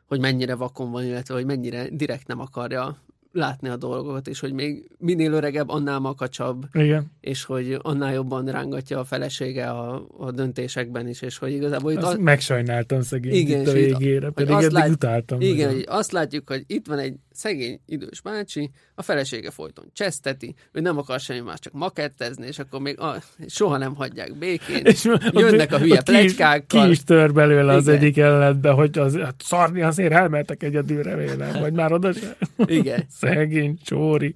[0.06, 4.54] hogy mennyire vakon van, illetve hogy mennyire direkt nem akarja látni a dolgokat, és hogy
[4.54, 7.12] még minél öregebb, annál makacsabb, Igen.
[7.22, 11.98] és hogy annál jobban rángatja a felesége a, a döntésekben is, és hogy igazából itt
[12.04, 15.42] Azt a- megsajnáltam szegény Igen, itt a hogy- végére, hogy pedig eddig lát- utáltam.
[15.42, 15.74] igen, nagyon.
[15.74, 20.80] hogy azt látjuk, hogy itt van egy szegény idős bácsi, a felesége folyton cseszteti, ő
[20.80, 23.16] nem akar semmi más, csak makettezni, és akkor még a,
[23.48, 24.82] soha nem hagyják békén.
[24.84, 27.96] És Jönnek a hülye ott ki is- tör belőle az Igen.
[28.00, 32.30] egyik ellenetbe, hogy az, hát szarni azért elmertek egyedül remélem, vagy már oda sem.
[32.66, 34.36] Igen, Szegény csóri,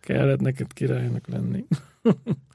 [0.00, 1.64] kellett neked királynak lenni.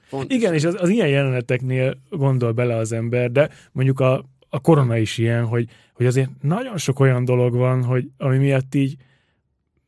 [0.09, 0.37] pontosan.
[0.37, 4.97] Igen, és az, az ilyen jeleneteknél gondol bele az ember, de mondjuk a, a korona
[4.97, 8.95] is ilyen, hogy, hogy azért nagyon sok olyan dolog van, hogy ami miatt így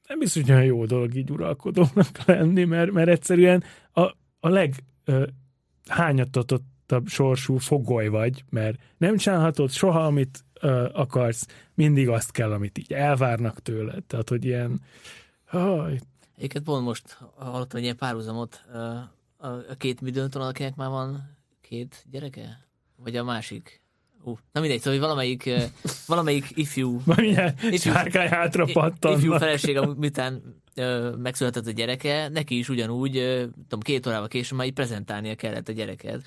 [0.08, 4.02] nem biztos, hogy olyan jó dolog így uralkodónak lenni, mert, mert egyszerűen a,
[4.39, 4.73] a leg
[5.06, 5.25] ö,
[5.88, 12.78] hányatatottabb sorsú fogoly vagy, mert nem csinálhatod soha, amit ö, akarsz, mindig azt kell, amit
[12.78, 14.04] így elvárnak tőled.
[14.04, 14.82] Tehát, hogy ilyen,
[15.49, 15.99] haj,
[16.38, 18.63] Egyébként pont most hallottam egy ilyen párhuzamot
[19.38, 22.67] a, két Middleton, akinek már van két gyereke?
[22.95, 23.81] Vagy a másik?
[24.23, 25.49] Ú, na mindegy, szóval hogy valamelyik,
[26.07, 29.38] valamelyik ifjú, majd milyen Ifjú- sárkány hátra ifjú pattannak.
[29.39, 33.12] feleség, miután ö, megszületett a gyereke, neki is ugyanúgy,
[33.67, 36.21] tudom, két órával később már így prezentálnia kellett a gyereket.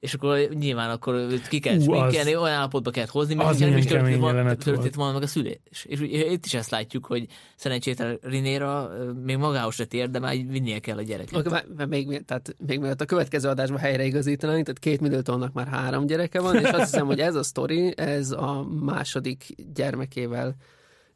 [0.00, 3.76] És akkor nyilván akkor őt ki kell sminkelni, olyan állapotba kellett hozni, mint az nem
[3.76, 5.58] is történt jelenet történt volna meg a szülés.
[5.84, 8.90] És itt is ezt látjuk, hogy szerencsétlen Rinéra
[9.24, 11.34] még magához se tér, de már vinnie kell a gyereket.
[11.36, 16.06] Akkor már- még, tehát még mielőtt a következő adásba helyreigazítanánk, tehát két Middletonnak már három
[16.06, 20.56] gyereke van, és azt hiszem, hogy ez a sztori, ez a második gyermekével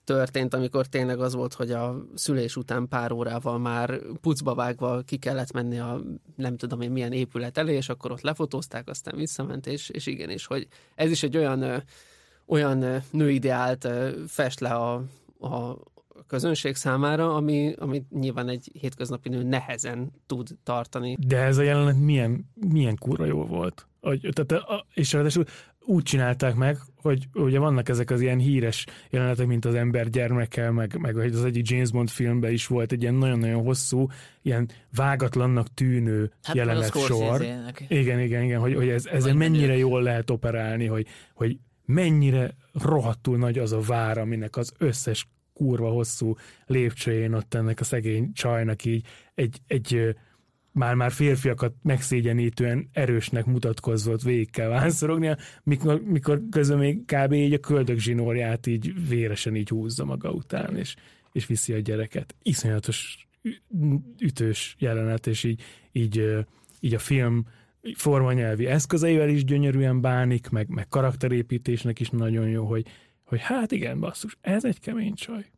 [0.04, 5.16] történt, amikor tényleg az volt, hogy a szülés után pár órával már pucba vágva ki
[5.16, 6.00] kellett menni a
[6.36, 10.30] nem tudom én milyen épület elé, és akkor ott lefotózták, aztán visszament, és, és igen,
[10.30, 11.84] és hogy ez is egy olyan,
[12.46, 13.88] olyan nőideált
[14.26, 14.94] fest le a,
[15.40, 15.78] a
[16.26, 21.16] közönség számára, ami, ami nyilván egy hétköznapi nő nehezen tud tartani.
[21.26, 23.86] De ez a jelenet milyen, milyen kurva jó volt.
[24.02, 25.44] Hogy, tehát, a- és ráadásul
[25.84, 30.70] úgy csinálták meg, hogy ugye vannak ezek az ilyen híres jelenetek, mint az ember gyermekkel,
[30.70, 34.06] meg, meg az egyik James Bond filmben is volt egy ilyen nagyon-nagyon hosszú,
[34.42, 37.40] ilyen vágatlannak tűnő Hát jelenet sor.
[37.88, 43.38] Igen, igen, igen, hogy, hogy ez, Vagy mennyire jól lehet operálni, hogy, hogy mennyire rohadtul
[43.38, 46.34] nagy az a vár, aminek az összes kurva hosszú
[46.66, 50.14] lépcsőjén ott ennek a szegény csajnak így egy, egy
[50.72, 57.32] már-már férfiakat megszégyenítően erősnek mutatkozott végig kell vánszorognia, mikor, mikor közben még kb.
[57.32, 60.94] így a köldök zsinórját így véresen így húzza maga után, és,
[61.32, 62.34] és viszi a gyereket.
[62.42, 63.28] Iszonyatos
[64.20, 66.44] ütős jelenet, és így, így,
[66.80, 67.46] így a film
[67.94, 72.86] formanyelvi eszközeivel is gyönyörűen bánik, meg, meg karakterépítésnek is nagyon jó, hogy,
[73.24, 75.50] hogy hát igen, basszus, ez egy kemény csaj.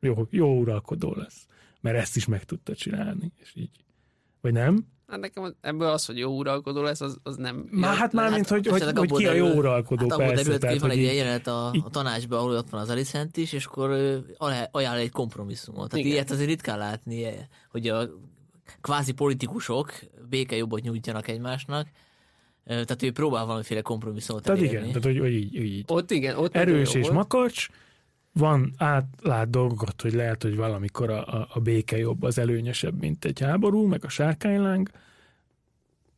[0.00, 1.46] Jó, jó uralkodó lesz,
[1.80, 3.70] mert ezt is meg tudta csinálni, és így.
[4.42, 4.86] Vagy nem?
[5.06, 7.68] Hát nekem ebből az, hogy jó uralkodó lesz, az, az nem...
[7.70, 10.42] Már hát már, mint hogy, hogy, hogy ki a jó uralkodó, hát persze.
[10.42, 12.90] derült tehát, van hogy egy így- ilyen jelenet a, a tanácsban, ahol ott van az
[12.90, 14.36] Alicent is, és akkor ő
[14.70, 15.88] ajánl egy kompromisszumot.
[15.90, 16.16] Tehát Igen.
[16.16, 17.26] ilyet azért ritkán látni,
[17.70, 18.08] hogy a
[18.80, 19.92] kvázi politikusok
[20.28, 21.86] békejobbot nyújtjanak egymásnak,
[22.64, 24.76] tehát ő próbál valamiféle kompromisszumot Tehát elérni.
[24.78, 25.84] igen, tehát hogy, hogy így, így.
[25.86, 27.14] Ott igen, ott Erős és volt.
[27.14, 27.68] makacs,
[28.32, 33.24] van átlát dolgokat, hogy lehet, hogy valamikor a, a, a béke jobb, az előnyesebb, mint
[33.24, 34.90] egy háború, meg a sárkányláng.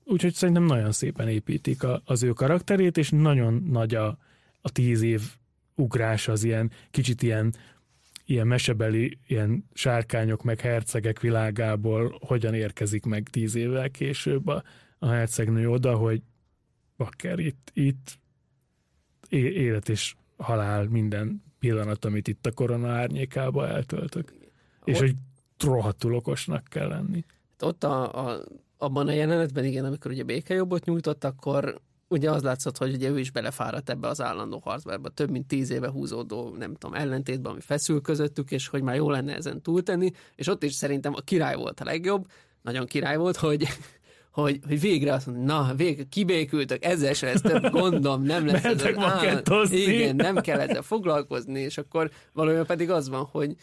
[0.04, 4.18] Úgyhogy szerintem nagyon szépen építik a, az ő karakterét, és nagyon nagy a,
[4.60, 5.22] a tíz év
[5.74, 7.54] ugrás az ilyen, kicsit ilyen,
[8.24, 14.62] ilyen mesebeli, ilyen sárkányok meg hercegek világából hogyan érkezik meg tíz évvel később a,
[14.98, 16.22] a hercegnő oda, hogy
[16.96, 18.18] bakker, itt, itt
[19.28, 24.32] élet és halál minden pillanat, amit itt a korona árnyékába eltöltök.
[24.84, 25.14] És Ott- hogy
[25.58, 27.24] rohadtul okosnak kell lenni.
[27.60, 28.44] Ott a, a,
[28.78, 33.18] abban a jelenetben, igen, amikor ugye békejobbot nyújtott, akkor ugye az látszott, hogy ugye ő
[33.18, 37.52] is belefáradt ebbe az állandó harcba, ebbe több mint tíz éve húzódó, nem tudom, ellentétben,
[37.52, 41.20] ami feszül közöttük, és hogy már jó lenne ezen túltenni, és ott is szerintem a
[41.20, 42.26] király volt a legjobb,
[42.62, 43.66] nagyon király volt, hogy
[44.34, 48.64] hogy, hogy végre azt mondja, na, végre kibékültök, ezzel se lesz több gondom, nem lesz
[48.64, 49.76] ez az- á, makettozni.
[49.76, 53.54] Igen, nem kell ezzel foglalkozni, és akkor valójában pedig az van, hogy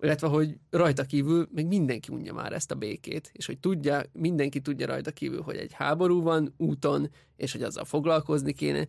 [0.00, 4.60] illetve hogy rajta kívül még mindenki unja már ezt a békét, és hogy tudja, mindenki
[4.60, 8.86] tudja rajta kívül, hogy egy háború van úton, és hogy azzal foglalkozni kéne,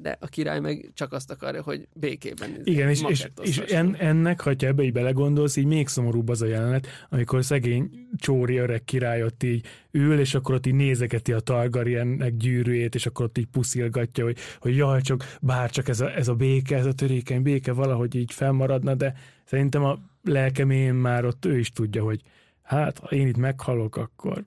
[0.00, 4.40] de a király meg csak azt akarja, hogy békében Igen, és, és, és en, ennek,
[4.40, 9.22] ha ebbe így belegondolsz, így még szomorúbb az a jelenet, amikor szegény csóri öreg király
[9.22, 13.46] ott így ül, és akkor ott így nézegeti a Targaryennek gyűrűjét, és akkor ott így
[13.46, 17.42] puszilgatja, hogy, hogy jaj, csak bár csak ez a, ez a béke, ez a törékeny
[17.42, 22.20] béke valahogy így fennmaradna, de szerintem a lelkemén már ott ő is tudja, hogy
[22.62, 24.44] hát, ha én itt meghalok, akkor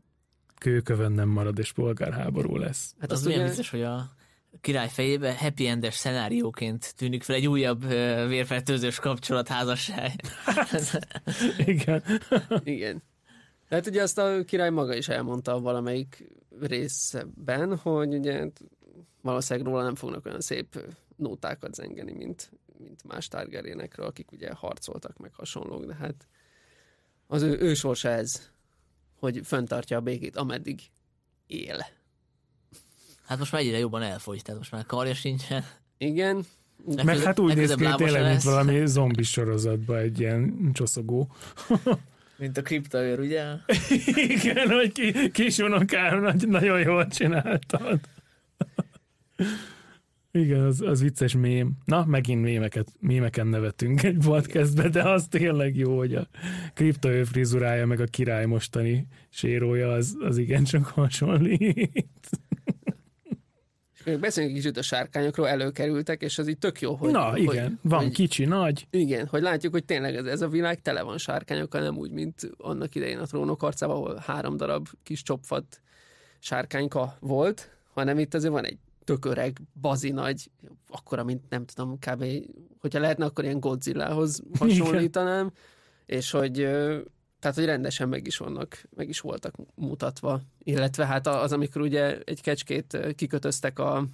[0.57, 2.95] kőkövön nem marad, és polgárháború lesz.
[2.99, 4.17] Hát az azt milyen ugye, vicces, hogy a
[4.61, 10.21] király fejébe happy endes szenárióként tűnik fel egy újabb ö, vérfertőzős kapcsolat, házasság.
[11.57, 12.03] Igen.
[12.63, 13.03] igen.
[13.69, 16.27] Tehát ugye azt a király maga is elmondta valamelyik
[16.59, 18.61] részben, hogy ugye hát
[19.21, 20.79] valószínűleg róla nem fognak olyan szép
[21.15, 26.27] nótákat zengeni, mint, mint más Targaryenekről, akik ugye harcoltak meg hasonlók, de hát
[27.27, 28.49] az ő, ő sorsa ez,
[29.19, 30.79] hogy föntartja a békét, ameddig
[31.47, 31.85] él.
[33.29, 35.63] Hát most már egyre jobban elfogy, tehát most már karja sincsen.
[35.97, 41.31] Igen, Meg Legközelebb- hát úgy néz ki tényleg, mint valami zombi sorozatban egy ilyen csoszogó.
[42.37, 43.43] Mint a kriptaőr, ugye?
[44.41, 47.99] Igen, hogy ki, kis unokám, nagy- nagyon jól csináltad.
[50.31, 51.71] Igen, az, az vicces mém.
[51.85, 56.27] Na, megint mémeket, mémeken nevetünk egy podcastbe, de az tényleg jó, hogy a
[56.73, 62.29] kriptoő frizurája meg a király mostani sérója az, az igencsak hasonlít.
[63.99, 67.11] És akkor beszéljünk kicsit a sárkányokról, előkerültek, és az így tök jó, hogy...
[67.11, 68.87] Na, hogy, igen, van hogy, kicsi, nagy.
[68.89, 72.49] Igen, hogy látjuk, hogy tényleg ez, ez a világ tele van sárkányokkal, nem úgy, mint
[72.57, 75.81] annak idején a trónok harcában, ahol három darab kis csopfat
[76.39, 80.49] sárkányka volt, hanem itt azért van egy tök öreg, bazi nagy,
[80.89, 82.25] akkora, mint nem tudom, kb.
[82.79, 85.51] hogyha lehetne, akkor ilyen Godzillahoz hasonlítanám,
[86.05, 86.69] és hogy
[87.39, 92.17] tehát, hogy rendesen meg is vannak, meg is voltak mutatva, illetve hát az, amikor ugye
[92.19, 94.07] egy kecskét kikötöztek a,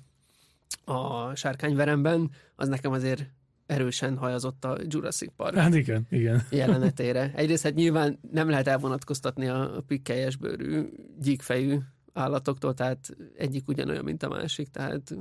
[0.85, 3.25] a sárkányveremben, az nekem azért
[3.65, 6.45] erősen hajazott a Jurassic Park Hát igen, igen.
[6.51, 7.31] jelenetére.
[7.35, 11.77] Egyrészt hát nyilván nem lehet elvonatkoztatni a pikkelyes bőrű, gyíkfejű
[12.13, 15.15] állatoktól, tehát egyik ugyanolyan, mint a másik, tehát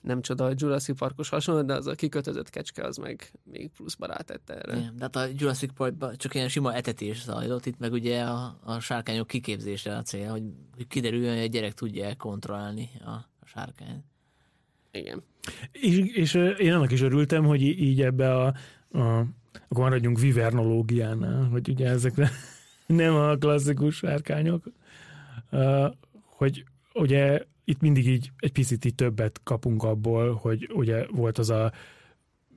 [0.00, 4.06] nem csoda a Jurassic Parkos hasonló, de az a kikötözött kecske az meg még pluszba
[4.06, 4.76] rátette erre.
[4.76, 8.58] Igen, de hát a Jurassic Parkban csak ilyen sima etetés zajlott, itt meg ugye a,
[8.64, 10.42] a sárkányok kiképzése a cél, hogy,
[10.76, 14.04] hogy kiderüljön, hogy a gyerek tudja kontrollálni a, a sárkányt.
[14.92, 15.22] Igen.
[15.72, 18.54] És, és én annak is örültem, hogy így ebbe a,
[18.92, 19.24] a
[19.68, 22.30] akkor maradjunk vivernológiánál, hogy ugye ezek ne-
[22.86, 24.64] nem a klasszikus sárkányok,
[26.24, 31.50] hogy ugye itt mindig így egy picit így többet kapunk abból, hogy ugye volt az
[31.50, 31.72] a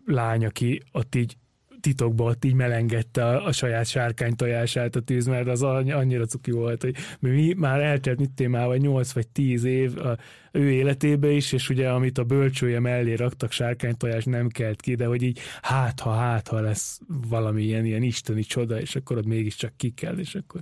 [0.05, 1.37] lány, aki ott így
[1.83, 6.51] titokban ott így melengette a, a saját sárkány tojását a tűz, mert az annyira cuki
[6.51, 10.17] volt, hogy mi már eltelt mit témával 8 vagy 10 év a
[10.51, 14.95] ő életébe is, és ugye amit a bölcsője mellé raktak sárkány tojás nem kelt ki,
[14.95, 16.99] de hogy így hát ha hát ha lesz
[17.29, 20.61] valami ilyen, ilyen isteni csoda, és akkor ott mégiscsak ki kell, és akkor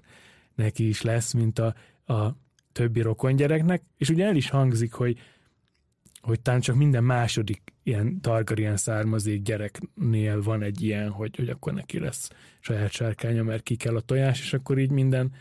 [0.56, 1.74] neki is lesz, mint a,
[2.14, 2.36] a
[2.72, 5.18] többi rokon gyereknek, és ugye el is hangzik, hogy
[6.22, 11.74] hogy talán csak minden második ilyen Targaryen származék gyereknél van egy ilyen, hogy, hogy akkor
[11.74, 12.30] neki lesz
[12.60, 15.32] saját sárkánya, mert ki kell a tojás, és akkor így minden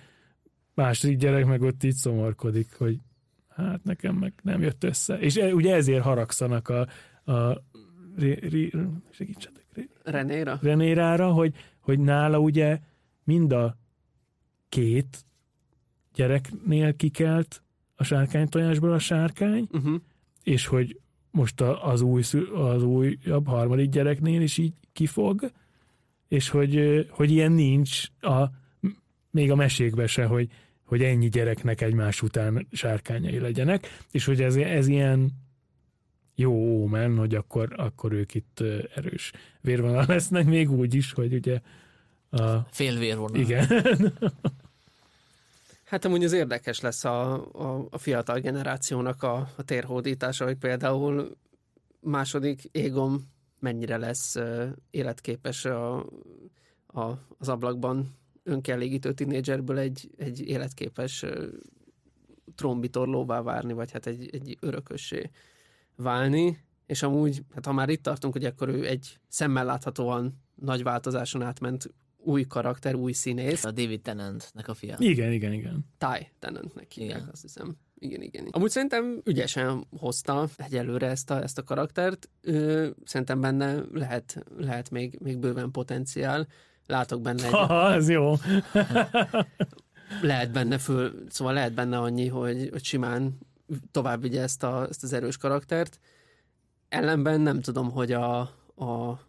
[0.74, 2.98] második gyerek meg ott így szomorkodik, hogy
[3.48, 5.18] hát nekem meg nem jött össze.
[5.18, 6.86] És e, ugye ezért haragszanak a,
[7.32, 7.62] a
[8.16, 8.70] ré, ré,
[9.10, 10.58] segítsetek, ré, Renéra?
[10.62, 12.78] Renérára, hogy, hogy nála ugye
[13.24, 13.76] mind a
[14.68, 15.24] két
[16.14, 17.62] gyereknél kikelt
[17.94, 20.00] a sárkánytojásból a sárkány, Uh-huh.
[20.42, 22.22] és hogy most a- az, új,
[22.54, 25.50] az újabb harmadik gyereknél is így kifog,
[26.28, 28.44] és hogy, hogy ilyen nincs a,
[29.30, 30.48] még a mesékben se, hogy,
[30.84, 35.30] hogy ennyi gyereknek egymás után sárkányai legyenek, és hogy ez, ez ilyen
[36.34, 38.62] jó ómen, hogy akkor, akkor ők itt
[38.94, 41.60] erős vérvonal lesznek, még úgy is, hogy ugye
[42.30, 43.40] a, Félvérvonal.
[43.40, 43.66] igen,
[45.90, 51.36] Hát amúgy az érdekes lesz a, a, a fiatal generációnak a, a térhódítása, hogy például
[52.00, 55.98] második égom mennyire lesz uh, életképes a,
[56.86, 61.44] a, az ablakban önkielégítő tinédzserből egy, egy életképes uh,
[62.54, 65.30] trónbitorlóvá várni, vagy hát egy, egy örökössé
[65.96, 70.82] válni, és amúgy, hát ha már itt tartunk, hogy akkor ő egy szemmel láthatóan nagy
[70.82, 71.90] változáson átment
[72.22, 74.96] új karakter, új színész, A David Tennantnek a fia.
[74.98, 75.86] igen, igen, igen.
[75.98, 77.28] Ty Tennantnek hívják, Igen.
[77.32, 77.76] azt hiszem.
[77.98, 78.46] Igen, igen.
[78.50, 82.28] Amúgy szerintem ügyesen hozta egyelőre ezt a, ezt a karaktert.
[82.40, 86.46] Ö, szerintem benne lehet, lehet még, még bőven potenciál.
[86.86, 88.34] Látok benne egy, Haha, ez jó.
[90.22, 93.38] lehet benne föl, szóval lehet benne annyi, hogy, hogy simán
[93.90, 95.98] tovább vigye ezt, a, ezt az erős karaktert.
[96.88, 98.38] Ellenben nem tudom, hogy a,
[98.76, 99.20] a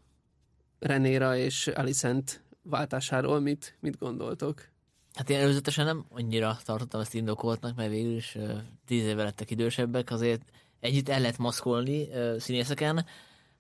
[0.79, 4.69] Renéra és Alicent váltásáról mit, mit gondoltok.
[5.13, 8.37] Hát én előzetesen nem annyira tartottam ezt indokoltnak, mert végül is
[8.85, 10.41] tíz éve lettek idősebbek, azért
[10.79, 13.05] együtt el lehet maszkolni színészeken,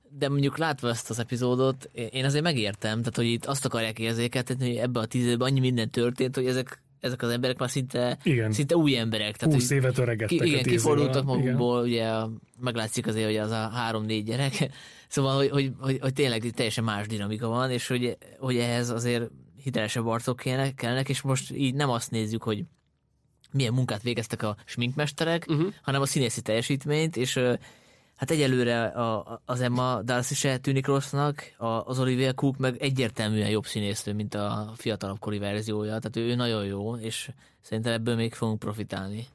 [0.09, 4.67] de mondjuk látva ezt az epizódot, én azért megértem, tehát hogy itt azt akarják érzékeltetni,
[4.67, 8.17] hogy ebbe a tíz évben annyi minden történt, hogy ezek, ezek az emberek már szinte,
[8.23, 8.51] Igen.
[8.51, 9.37] szinte új emberek.
[9.37, 11.35] Tehát, 20 hogy évet öregedtek ki, igen, kifordultak évvel.
[11.35, 11.53] Igen.
[11.53, 12.11] magukból, ugye
[12.59, 14.69] meglátszik azért, hogy az a három-négy gyerek,
[15.07, 19.29] szóval, hogy, hogy, hogy, hogy tényleg teljesen más dinamika van, és hogy, hogy ehhez azért
[19.63, 22.63] hitelesebb arcok kellene, kellenek, és most így nem azt nézzük, hogy
[23.51, 25.73] milyen munkát végeztek a sminkmesterek, uh-huh.
[25.81, 27.39] hanem a színészi teljesítményt, és
[28.21, 33.49] hát egyelőre a, az Emma Darcy se tűnik rossznak, a, az Olivia Cook meg egyértelműen
[33.49, 37.31] jobb színésznő, mint a fiatalabb kori verziója, tehát ő, ő nagyon jó, és
[37.61, 39.27] szerintem ebből még fogunk profitálni.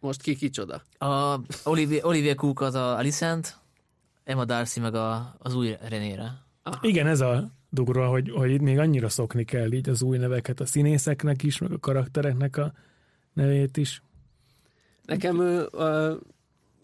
[0.00, 0.82] Most ki kicsoda?
[0.98, 3.58] A Olivia, Olivia Cook az a Alicent,
[4.24, 6.32] Emma Darcy meg a, az új Renére.
[6.80, 10.60] Igen, ez a dugro, hogy, hogy itt még annyira szokni kell így az új neveket
[10.60, 12.72] a színészeknek is, meg a karaktereknek a
[13.32, 14.02] nevét is.
[15.02, 16.14] Nekem ö, ö,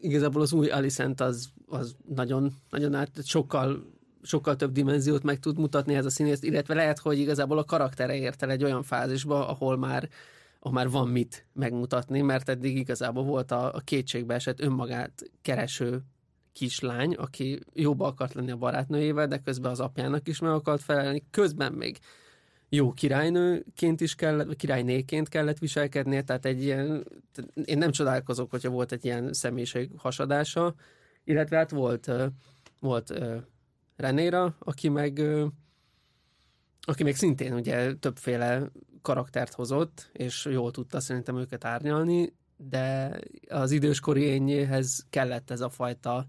[0.03, 3.85] igazából az új Alicent az, az nagyon, nagyon át, sokkal,
[4.23, 8.17] sokkal több dimenziót meg tud mutatni ez a színész, illetve lehet, hogy igazából a karaktere
[8.17, 10.09] ért el egy olyan fázisba, ahol már
[10.65, 16.03] ahol már van mit megmutatni, mert eddig igazából volt a, a kétségbe esett önmagát kereső
[16.53, 21.25] kislány, aki jóba akart lenni a barátnőjével, de közben az apjának is meg akart felelni,
[21.31, 21.99] közben még
[22.74, 27.06] jó királynőként is kellett, királynéként kellett viselkednie, tehát egy ilyen,
[27.64, 30.74] én nem csodálkozok, hogyha volt egy ilyen személyiség hasadása,
[31.24, 32.11] illetve hát volt,
[32.80, 33.12] volt
[33.96, 35.22] Renéra, aki meg
[36.80, 38.70] aki még szintén ugye többféle
[39.02, 45.70] karaktert hozott, és jól tudta szerintem őket árnyalni, de az időskori ényéhez kellett ez a
[45.70, 46.26] fajta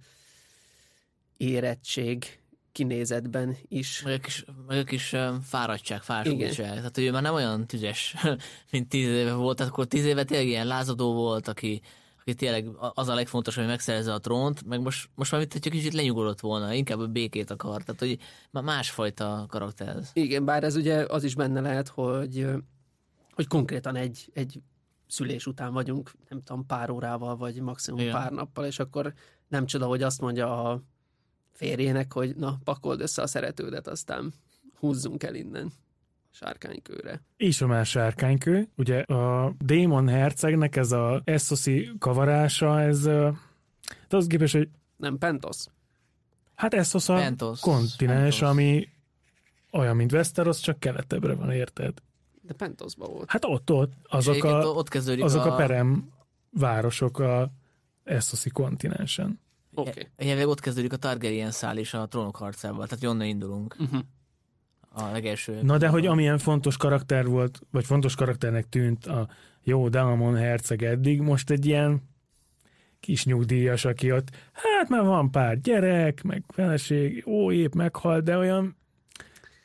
[1.38, 2.43] érettség
[2.74, 4.02] kinézetben is.
[4.02, 6.74] Meg a kis, meg a kis fáradtság, fásultság.
[6.74, 8.16] Tehát hogy ő már nem olyan tüzes,
[8.72, 9.58] mint tíz éve volt.
[9.58, 11.82] Tehát akkor tíz éve tényleg ilyen lázadó volt, aki,
[12.20, 15.72] aki tényleg az a legfontosabb, hogy megszerezze a trónt, meg most, most már mint hogy
[15.72, 17.84] kicsit lenyugodott volna, inkább a békét akar.
[17.84, 18.20] Tehát, hogy
[18.52, 20.10] már másfajta karakter ez.
[20.14, 22.48] Igen, bár ez ugye az is benne lehet, hogy,
[23.34, 24.62] hogy konkrétan egy, egy
[25.08, 28.00] szülés után vagyunk, nem tudom, pár órával, vagy maximum.
[28.00, 28.14] Igen.
[28.14, 29.14] pár nappal, és akkor
[29.48, 30.82] nem csoda, hogy azt mondja a
[31.54, 34.34] férjének, hogy na, pakold össze a szeretődet, aztán
[34.80, 35.72] húzzunk el innen
[36.32, 37.22] sárkánykőre.
[37.38, 38.68] És a más sárkánykő.
[38.76, 43.02] Ugye a Démon hercegnek ez a Essosi kavarása, ez
[44.08, 45.66] de az képest, hogy Nem, Pentos.
[46.56, 47.60] hát Essos a Pentos.
[47.60, 48.42] kontinens, Pentos.
[48.42, 48.88] ami
[49.72, 51.94] olyan, mint Westeros, csak keletebbre van, érted?
[52.42, 53.30] De Pentosban volt.
[53.32, 56.10] Hát ott, ott, azok a, ott kezdődik azok a a perem
[56.50, 57.52] városok a
[58.04, 59.40] Essoszi kontinensen.
[59.76, 60.08] Okay.
[60.18, 63.76] Jelenleg ott kezdődik a Targaryen szál is a trónok harcával, tehát onnan indulunk.
[63.80, 64.00] Uh-huh.
[64.90, 65.62] A legelső.
[65.62, 69.28] Na de hogy amilyen fontos karakter volt, vagy fontos karakternek tűnt a
[69.64, 72.02] jó Dalamon herceg eddig, most egy ilyen
[73.00, 78.38] kis nyugdíjas, aki ott, hát már van pár gyerek, meg feleség, ó, épp meghalt, de
[78.38, 78.76] olyan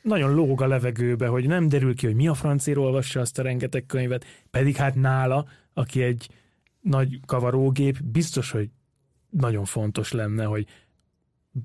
[0.01, 3.41] nagyon lóg a levegőbe, hogy nem derül ki, hogy mi a francér olvassa azt a
[3.41, 6.29] rengeteg könyvet, pedig hát nála, aki egy
[6.81, 8.69] nagy kavarógép, biztos, hogy
[9.29, 10.65] nagyon fontos lenne, hogy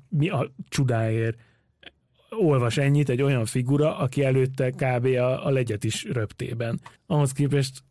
[0.09, 1.39] mi a csodáért
[2.31, 5.05] olvas ennyit egy olyan figura, aki előtte kb.
[5.05, 6.81] a, a legyet is röptében.
[7.07, 7.83] Ahhoz képest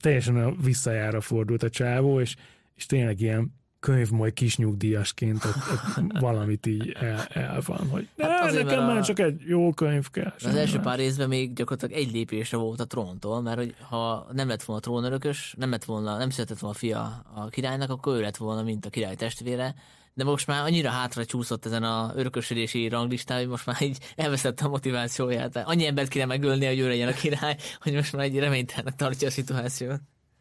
[0.00, 2.36] teljesen a visszajára fordult a csávó, és,
[2.74, 5.54] és tényleg ilyen könyvmoly kisnyugdíjasként ott,
[5.98, 9.40] ott valamit így el, el van, hogy hát Hát azért, nekem a- már csak egy
[9.46, 10.32] jó könyv kell.
[10.38, 10.84] Az első más.
[10.84, 14.82] pár részben még gyakorlatilag egy lépésre volt a tróntól, mert hogy ha nem lett volna
[14.82, 18.62] trónörökös, nem lett volna, nem született volna a fia a királynak, akkor ő lett volna,
[18.62, 19.74] mint a király testvére,
[20.14, 24.64] de most már annyira hátra csúszott ezen a örökösödési ranglistán, hogy most már így elveszette
[24.64, 25.56] a motivációját.
[25.56, 29.28] Annyi embert kéne megölni, hogy ő legyen a király, hogy most már egy reménytelnek tartja
[29.28, 30.00] a szituációt.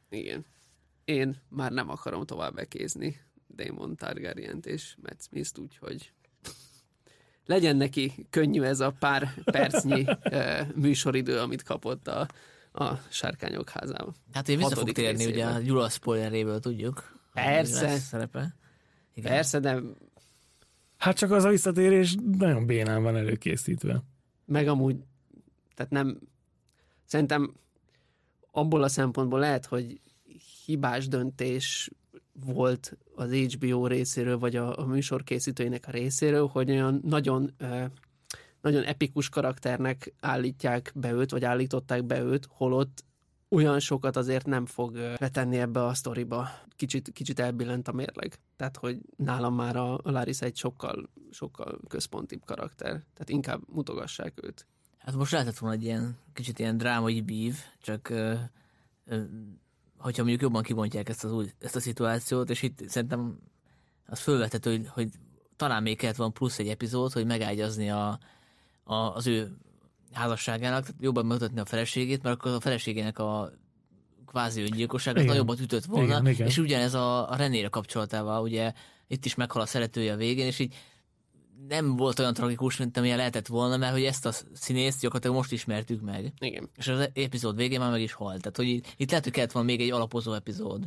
[0.09, 0.45] Igen.
[1.05, 3.19] Én már nem akarom tovább bekézni
[3.55, 6.11] Daemon Targaryen-t és Matt Smith-t, úgyhogy
[7.45, 10.05] legyen neki könnyű ez a pár percnyi
[10.75, 12.27] műsoridő, amit kapott a,
[12.71, 14.15] a sárkányok házában.
[14.33, 15.59] Hát ő vissza fog térni, ugye a.
[15.59, 17.19] Gyula spoileréből tudjuk.
[17.33, 17.97] Persze.
[17.97, 18.55] Szerepe.
[19.13, 19.31] Igen.
[19.31, 19.81] Persze, de
[20.99, 24.03] Hát csak az a visszatérés nagyon bénán van előkészítve.
[24.45, 24.95] meg amúgy,
[25.75, 26.19] tehát nem,
[27.05, 27.53] szerintem
[28.51, 30.01] abból a szempontból lehet, hogy
[30.65, 31.89] hibás döntés
[32.45, 37.53] volt az HBO részéről, vagy a, a műsor készítőinek a részéről, hogy olyan nagyon,
[38.61, 43.03] nagyon epikus karakternek állítják be őt, vagy állították be őt, holott
[43.49, 46.49] olyan sokat azért nem fog letenni ebbe a sztoriba.
[46.76, 48.39] Kicsit, kicsit elbillent a mérleg.
[48.55, 52.91] Tehát, hogy nálam már a, a Larissa egy sokkal, sokkal központibb karakter.
[52.91, 54.65] Tehát inkább mutogassák őt.
[54.97, 58.34] Hát most lehetett volna egy ilyen kicsit ilyen drámai bív, csak ö,
[59.05, 59.24] ö,
[59.99, 63.39] hogyha mondjuk jobban kibontják ezt, az új, ezt a szituációt, és itt szerintem
[64.05, 65.09] az fölvethető, hogy, hogy
[65.55, 68.19] talán még kellett volna plusz egy epizód, hogy megágyazni a,
[68.83, 69.57] a, az ő
[70.11, 73.51] házasságának, tehát jobban megmutatni a feleségét, mert akkor a feleségének a
[74.25, 76.47] kvázi öngyilkosság az nagyobbat ütött volna, Igen, igen.
[76.47, 78.73] és ugyanez a, a Renére kapcsolatával, ugye
[79.07, 80.75] itt is meghal a szeretője a végén, és így
[81.68, 85.51] nem volt olyan tragikus, mint amilyen lehetett volna, mert hogy ezt a színészt gyakorlatilag most
[85.51, 86.34] ismertük meg.
[86.39, 86.70] Igen.
[86.76, 88.41] És az epizód végén már meg is halt.
[88.41, 90.84] Tehát, hogy itt, lehet, hogy kellett volna még egy alapozó epizód.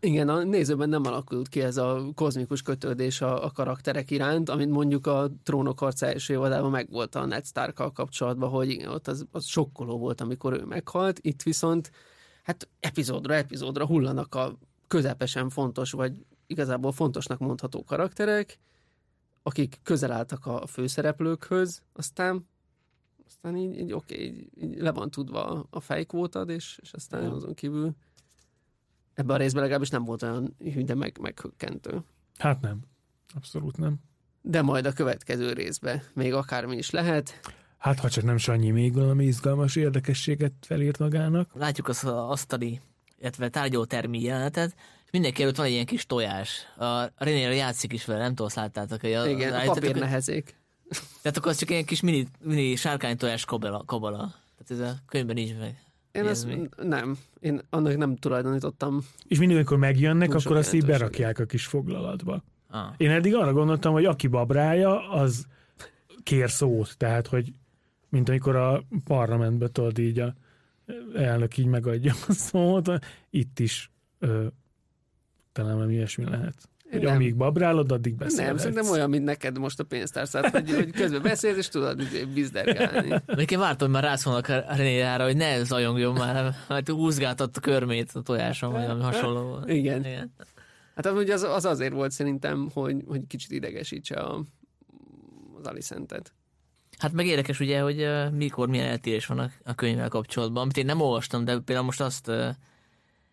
[0.00, 4.70] Igen, a nézőben nem alakult ki ez a kozmikus kötődés a, a karakterek iránt, amit
[4.70, 9.26] mondjuk a Trónok harca első évadában megvolt a Ned stark kapcsolatban, hogy igen, ott az,
[9.32, 11.90] az sokkoló volt, amikor ő meghalt, itt viszont
[12.42, 16.12] hát epizódra, epizódra hullanak a közepesen fontos, vagy
[16.46, 18.58] igazából fontosnak mondható karakterek,
[19.48, 22.48] akik közel álltak a főszereplőkhöz, aztán
[23.26, 27.32] aztán így, így oké, így, így le van tudva a- fejkvótad, és, és aztán Ja.
[27.32, 27.94] azon kívül
[29.14, 32.00] ebben a részben legalábbis nem volt olyan hű, de meg, meghökkentő.
[32.38, 32.80] Hát nem.
[33.34, 33.94] Abszolút nem.
[34.42, 37.40] De majd a következő részben még akármi is lehet.
[37.78, 41.50] Hát ha csak nem Sanyi még valami izgalmas érdekességet felírt magának.
[41.54, 42.80] Látjuk az a asztali,
[43.18, 44.74] illetve tárgyalótermi jelenetet,
[45.10, 46.64] mindenki előtt van egy ilyen kis tojás.
[46.76, 49.00] A René játszik is vele, nem tudom, azt láttátok.
[49.00, 50.56] Hogy a, Igen, a papír nehezék.
[51.22, 54.34] Tehát akkor az csak ilyen kis mini, mini sárkánytojás kabala, kabala.
[54.58, 55.82] Tehát ez a könyvben nincs meg.
[56.12, 56.68] Én Ez ezt még.
[56.82, 59.00] nem, én annak nem tulajdonítottam.
[59.26, 62.42] És mindig, amikor megjönnek, Túl akkor azt így berakják a kis foglalatba.
[62.70, 62.94] Ah.
[62.96, 65.46] Én eddig arra gondoltam, hogy aki babrája, az
[66.22, 66.96] kér szót.
[66.96, 67.52] Tehát, hogy
[68.08, 70.34] mint amikor a parlamentbe tudod így a
[71.14, 72.90] elnök így megadja a szót,
[73.30, 74.46] itt is ö,
[75.58, 76.54] talán valami ilyesmi lehet.
[76.90, 77.14] Hogy Nem.
[77.14, 78.48] amíg babrálod, addig beszélhetsz.
[78.48, 82.02] Nem, szerintem olyan, mint neked most a pénztárcát, hogy, hogy közben beszélsz, és tudod
[82.34, 83.22] bizdergálni.
[83.36, 87.60] Még én vártam, hogy már rászólnak a Renéjára, hogy ne zajongjon már, mert húzgáltatt a
[87.60, 89.68] körmét a tojáson, vagy valami hasonló volt.
[89.68, 90.04] Igen.
[90.04, 90.32] Igen.
[90.94, 94.44] Hát amúgy az, az azért volt szerintem, hogy, hogy kicsit idegesítse a,
[95.58, 96.32] az Alicent-et.
[96.98, 100.76] Hát meg érdekes ugye, hogy uh, mikor milyen eltérés van a, a könyvvel kapcsolatban, amit
[100.76, 102.30] én nem olvastam, de például most azt,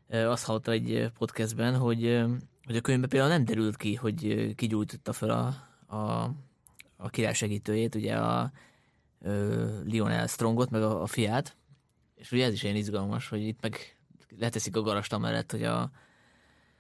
[0.10, 2.24] azt hallottam egy podcastben, hogy,
[2.66, 5.46] hogy a könyvben például nem derült ki, hogy uh, ki gyújtotta fel a,
[5.96, 6.32] a,
[6.98, 8.52] a király segítőjét, ugye a
[9.20, 11.56] uh, Lionel Strongot, meg a, a fiát,
[12.16, 13.98] és ugye ez is ilyen izgalmas, hogy itt meg
[14.40, 15.92] leteszik a garasta mellett, hogy a,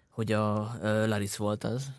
[0.09, 1.91] hogy a uh, Laris volt az.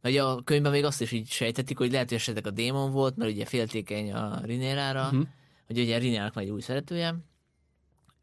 [0.00, 3.16] Vagy a könyvben még azt is így sejtetik, hogy lehet, hogy esetleg a démon volt,
[3.16, 5.26] mert ugye féltékeny a Rinérára, uh-huh.
[5.66, 7.14] hogy ugye Rinérának majd új szeretője,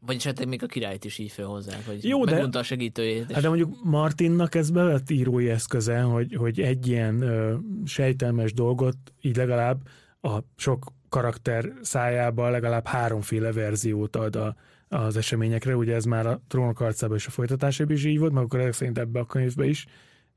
[0.06, 3.24] vagy esetleg még a királyt is így felhozzák, hogy Jó, de- a segítőjét.
[3.28, 8.52] és- Hát de mondjuk Martinnak ez bevett írói eszköze, hogy, hogy egy ilyen ö, sejtelmes
[8.52, 9.80] dolgot így legalább
[10.20, 14.56] a sok karakter szájába legalább háromféle verziót ad a,
[14.88, 15.76] az eseményekre.
[15.76, 18.72] Ugye ez már a trónok arcában és a folytatásában is így volt, meg akkor ezek
[18.72, 19.86] szerint ebbe a könyvbe is,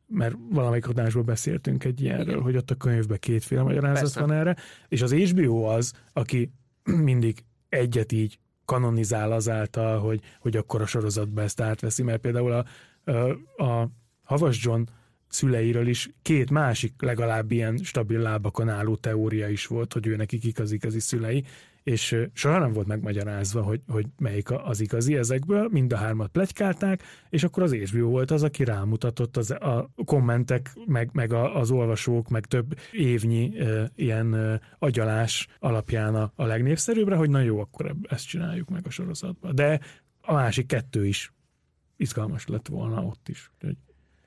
[0.07, 2.41] mert valamelyik adásból beszéltünk egy ilyenről, Igen.
[2.41, 4.19] hogy ott a könyvben kétféle magyarázat Persze.
[4.19, 4.55] van erre,
[4.87, 6.51] és az HBO az, aki
[6.83, 12.65] mindig egyet így kanonizál azáltal, hogy, hogy akkor a sorozatba ezt átveszi, mert például a,
[13.63, 13.89] a,
[14.23, 14.83] Havas John
[15.27, 20.41] szüleiről is két másik legalább ilyen stabil lábakon álló teória is volt, hogy ő nekik
[20.41, 21.45] kik az igazi szülei,
[21.85, 27.03] és soha nem volt megmagyarázva, hogy, hogy melyik az igazi ezekből, mind a hármat plegykálták,
[27.29, 31.71] és akkor az HBO volt az, aki rámutatott az, a kommentek, meg, meg a, az
[31.71, 37.59] olvasók, meg több évnyi ö, ilyen ö, agyalás alapján a, a legnépszerűbbre, hogy na jó,
[37.59, 39.55] akkor ezt csináljuk meg a sorozatban.
[39.55, 39.79] De
[40.21, 41.33] a másik kettő is
[41.97, 43.51] izgalmas lett volna ott is.
[43.55, 43.77] Úgyhogy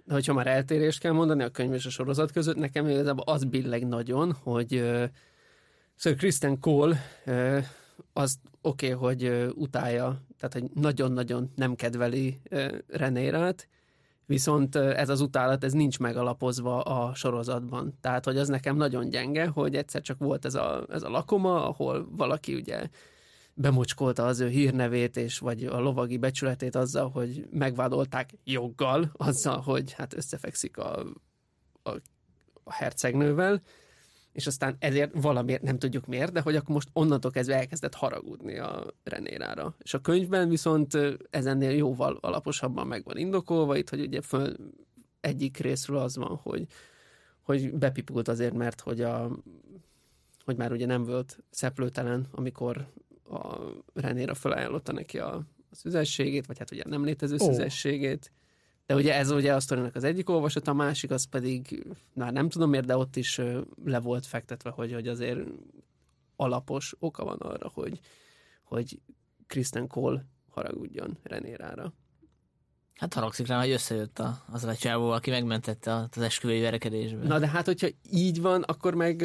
[0.04, 3.44] De hogyha már eltérést kell mondani a könyv és a sorozat között, nekem igazából az
[3.44, 4.84] billeg nagyon, hogy
[6.00, 7.00] Sir Kristen Cole
[8.12, 12.40] az oké, okay, hogy utálja, tehát hogy nagyon-nagyon nem kedveli
[12.86, 13.68] Renérát,
[14.26, 17.98] viszont ez az utálat, ez nincs megalapozva a sorozatban.
[18.00, 21.68] Tehát, hogy az nekem nagyon gyenge, hogy egyszer csak volt ez a, ez a lakoma,
[21.68, 22.88] ahol valaki ugye
[23.54, 29.92] bemocskolta az ő hírnevét, és vagy a lovagi becsületét azzal, hogy megvádolták joggal, azzal, hogy
[29.92, 31.04] hát összefekszik a,
[31.82, 31.90] a,
[32.64, 33.62] a hercegnővel,
[34.38, 38.58] és aztán ezért valamiért, nem tudjuk miért, de hogy akkor most onnantól kezdve elkezdett haragudni
[38.58, 39.74] a Renérára.
[39.78, 40.98] És a könyvben viszont
[41.30, 44.56] ezennél jóval alaposabban meg van indokolva, itt, hogy ugye föl
[45.20, 46.66] egyik részről az van, hogy,
[47.42, 49.30] hogy bepipult azért, mert hogy a
[50.44, 52.92] hogy már ugye nem volt szeplőtelen, amikor
[53.30, 53.58] a
[53.94, 55.34] Renéra felajánlotta neki a,
[55.70, 57.46] a szüzességét, vagy hát ugye nem létező oh.
[57.46, 58.32] szüzességét.
[58.88, 62.48] De ugye ez ugye a sztorinak az egyik olvasat, a másik az pedig, már nem
[62.48, 63.40] tudom miért, de ott is
[63.84, 65.40] le volt fektetve, hogy, hogy azért
[66.36, 68.00] alapos oka van arra, hogy,
[68.62, 69.00] hogy
[69.46, 71.92] Kristen Cole haragudjon Renérára.
[72.94, 77.22] Hát haragszik rá, hogy összejött a, az a csávó, aki megmentette az esküvői verekedésből.
[77.22, 79.22] Na de hát, hogyha így van, akkor meg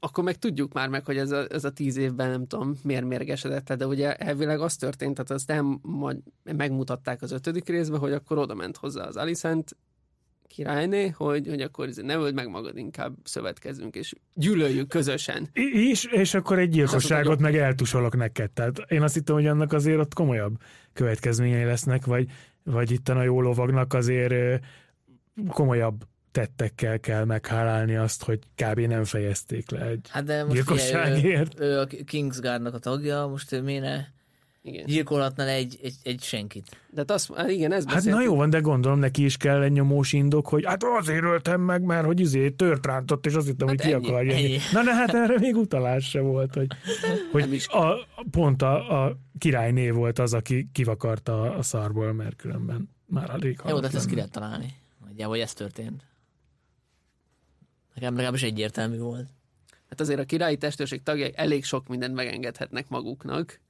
[0.00, 3.04] akkor meg tudjuk már meg, hogy ez a, ez a tíz évben nem tudom, miért
[3.04, 8.00] mérgesedett le, de ugye elvileg az történt, tehát azt nem majd megmutatták az ötödik részben,
[8.00, 9.76] hogy akkor oda ment hozzá az Alicent
[10.46, 15.48] királyné, hogy, hogy akkor izé, ne öld meg magad, inkább szövetkezünk, és gyűlöljük közösen.
[15.72, 18.50] És, és akkor egy gyilkosságot meg eltusolok neked.
[18.50, 20.56] Tehát én azt hittem, hogy annak azért ott komolyabb
[20.92, 22.28] következményei lesznek, vagy,
[22.64, 24.64] vagy itt a jó lovagnak azért
[25.48, 28.78] komolyabb tettekkel kell meghálálni azt, hogy kb.
[28.80, 31.54] nem fejezték le egy Hát de most gyilkosságért.
[31.54, 34.04] figyelj, ő, ő a Kingsguardnak a tagja, most ő miért ne
[34.62, 34.84] Igen.
[34.86, 36.66] gyilkolhatna le egy, egy, egy senkit?
[36.90, 39.62] De hát azt, hát igen, ez Hát na jó van, de gondolom neki is kell
[39.62, 43.46] egy nyomós indok, hogy hát azért öltem meg, mert hogy izé tört rántott, és azt
[43.46, 44.32] hittem, Hát hogy ki ennyi, akarja.
[44.34, 44.44] ennyi.
[44.44, 44.58] ennyi.
[44.72, 46.66] Na de hát erre még utalás se volt, hogy,
[47.32, 53.30] hogy a, pont a, a királyné volt az, aki kivakarta a szarból, mert különben már
[53.30, 54.74] elég Jó, de hát ezt ki lehet találni.
[55.06, 56.02] Nagyjából, hogy ez történt.
[57.94, 59.28] Nekem legalábbis egyértelmű volt.
[59.88, 63.60] Hát azért a királyi testőrség tagjai elég sok mindent megengedhetnek maguknak.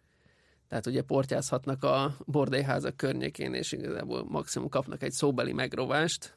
[0.69, 6.37] Tehát ugye portyázhatnak a bordélyházak környékén, és igazából maximum kapnak egy szóbeli megrovást.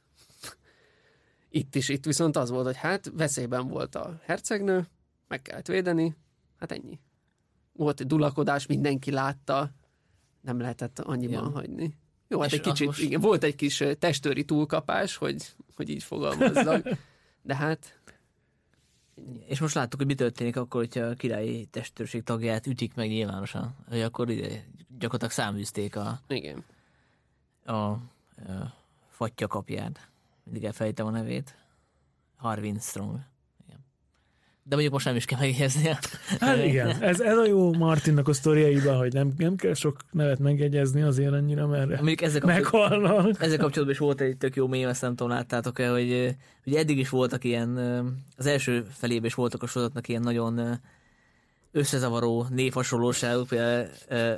[1.49, 4.87] Itt is, itt viszont az volt, hogy hát veszélyben volt a hercegnő,
[5.27, 6.15] meg kellett védeni,
[6.59, 6.99] hát ennyi.
[7.73, 9.71] Volt egy dulakodás, mindenki látta,
[10.41, 11.53] nem lehetett annyiban Igen.
[11.53, 11.97] hagyni.
[12.27, 15.89] Jó, hát És egy az kicsit, most- igen, volt egy kis testőri túlkapás, hogy, hogy
[15.89, 16.87] így fogalmazzak,
[17.43, 17.99] de hát
[19.45, 23.75] És most láttuk, hogy mi történik akkor, hogyha a királyi testőrség tagját ütik meg nyilvánosan.
[23.89, 26.63] Hogy akkor ide gyakorlatilag száműzték a, igen.
[27.65, 27.99] a, a
[29.09, 30.07] fatya kapját.
[30.43, 31.55] Mindig elfelejtem a nevét.
[32.35, 33.19] Harvin Strong.
[34.65, 35.99] De mondjuk most nem is kell megjegyeznie.
[36.39, 40.39] Hát igen, ez, ez a jó Martinnak a sztoriaiban, hogy nem, nem kell sok nevet
[40.39, 43.41] megjegyezni azért annyira, mert Mondjuk ezzel meghalnak.
[43.43, 46.35] ezzel kapcsolatban is volt egy tök jó mém, ezt nem tudom, láttátok-e, hogy
[46.65, 47.77] ugye eddig is voltak ilyen,
[48.37, 50.79] az első felében is voltak a sorozatnak ilyen nagyon
[51.71, 53.87] összezavaró névhasonlóságok, például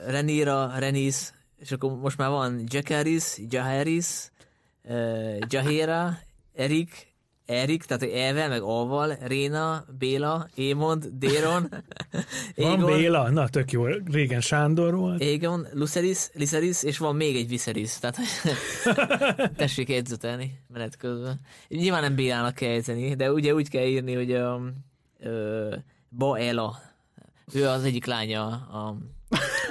[0.07, 4.32] Renira, Renis, és akkor most már van Jackaris, Jaharis,
[5.49, 6.17] Jahera,
[6.55, 7.13] Erik,
[7.45, 11.69] Erik, tehát E-vel, meg A-val, Réna, Béla, Émond, Déron,
[12.55, 13.29] Van Béla?
[13.29, 13.85] Na, tök jó.
[14.11, 15.21] Régen Sándor volt.
[15.21, 18.17] Égon, Luceris, Liceris, és van még egy Viserys, tehát
[19.57, 21.39] tessék edzetelni menet közben.
[21.67, 24.61] Nyilván nem Bélának kell edzeni, de ugye úgy kell írni, hogy a,
[25.19, 25.75] ö,
[26.17, 26.79] Baela,
[27.53, 28.97] ő az egyik lánya a,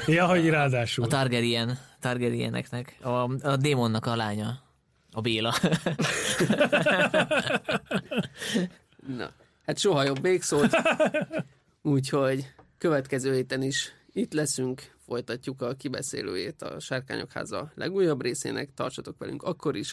[0.06, 1.04] Ja, hogy ráadásul.
[1.04, 3.08] a Targaryen, Targaryeneknek, a,
[3.48, 4.58] a démonnak a lánya,
[5.14, 5.54] a Béla.
[9.18, 9.30] Na,
[9.66, 10.70] hát soha jobb végszót.
[11.82, 19.18] Úgyhogy következő héten is itt leszünk, folytatjuk a kibeszélőjét a Sárkányok háza legújabb részének, tartsatok
[19.18, 19.92] velünk akkor is.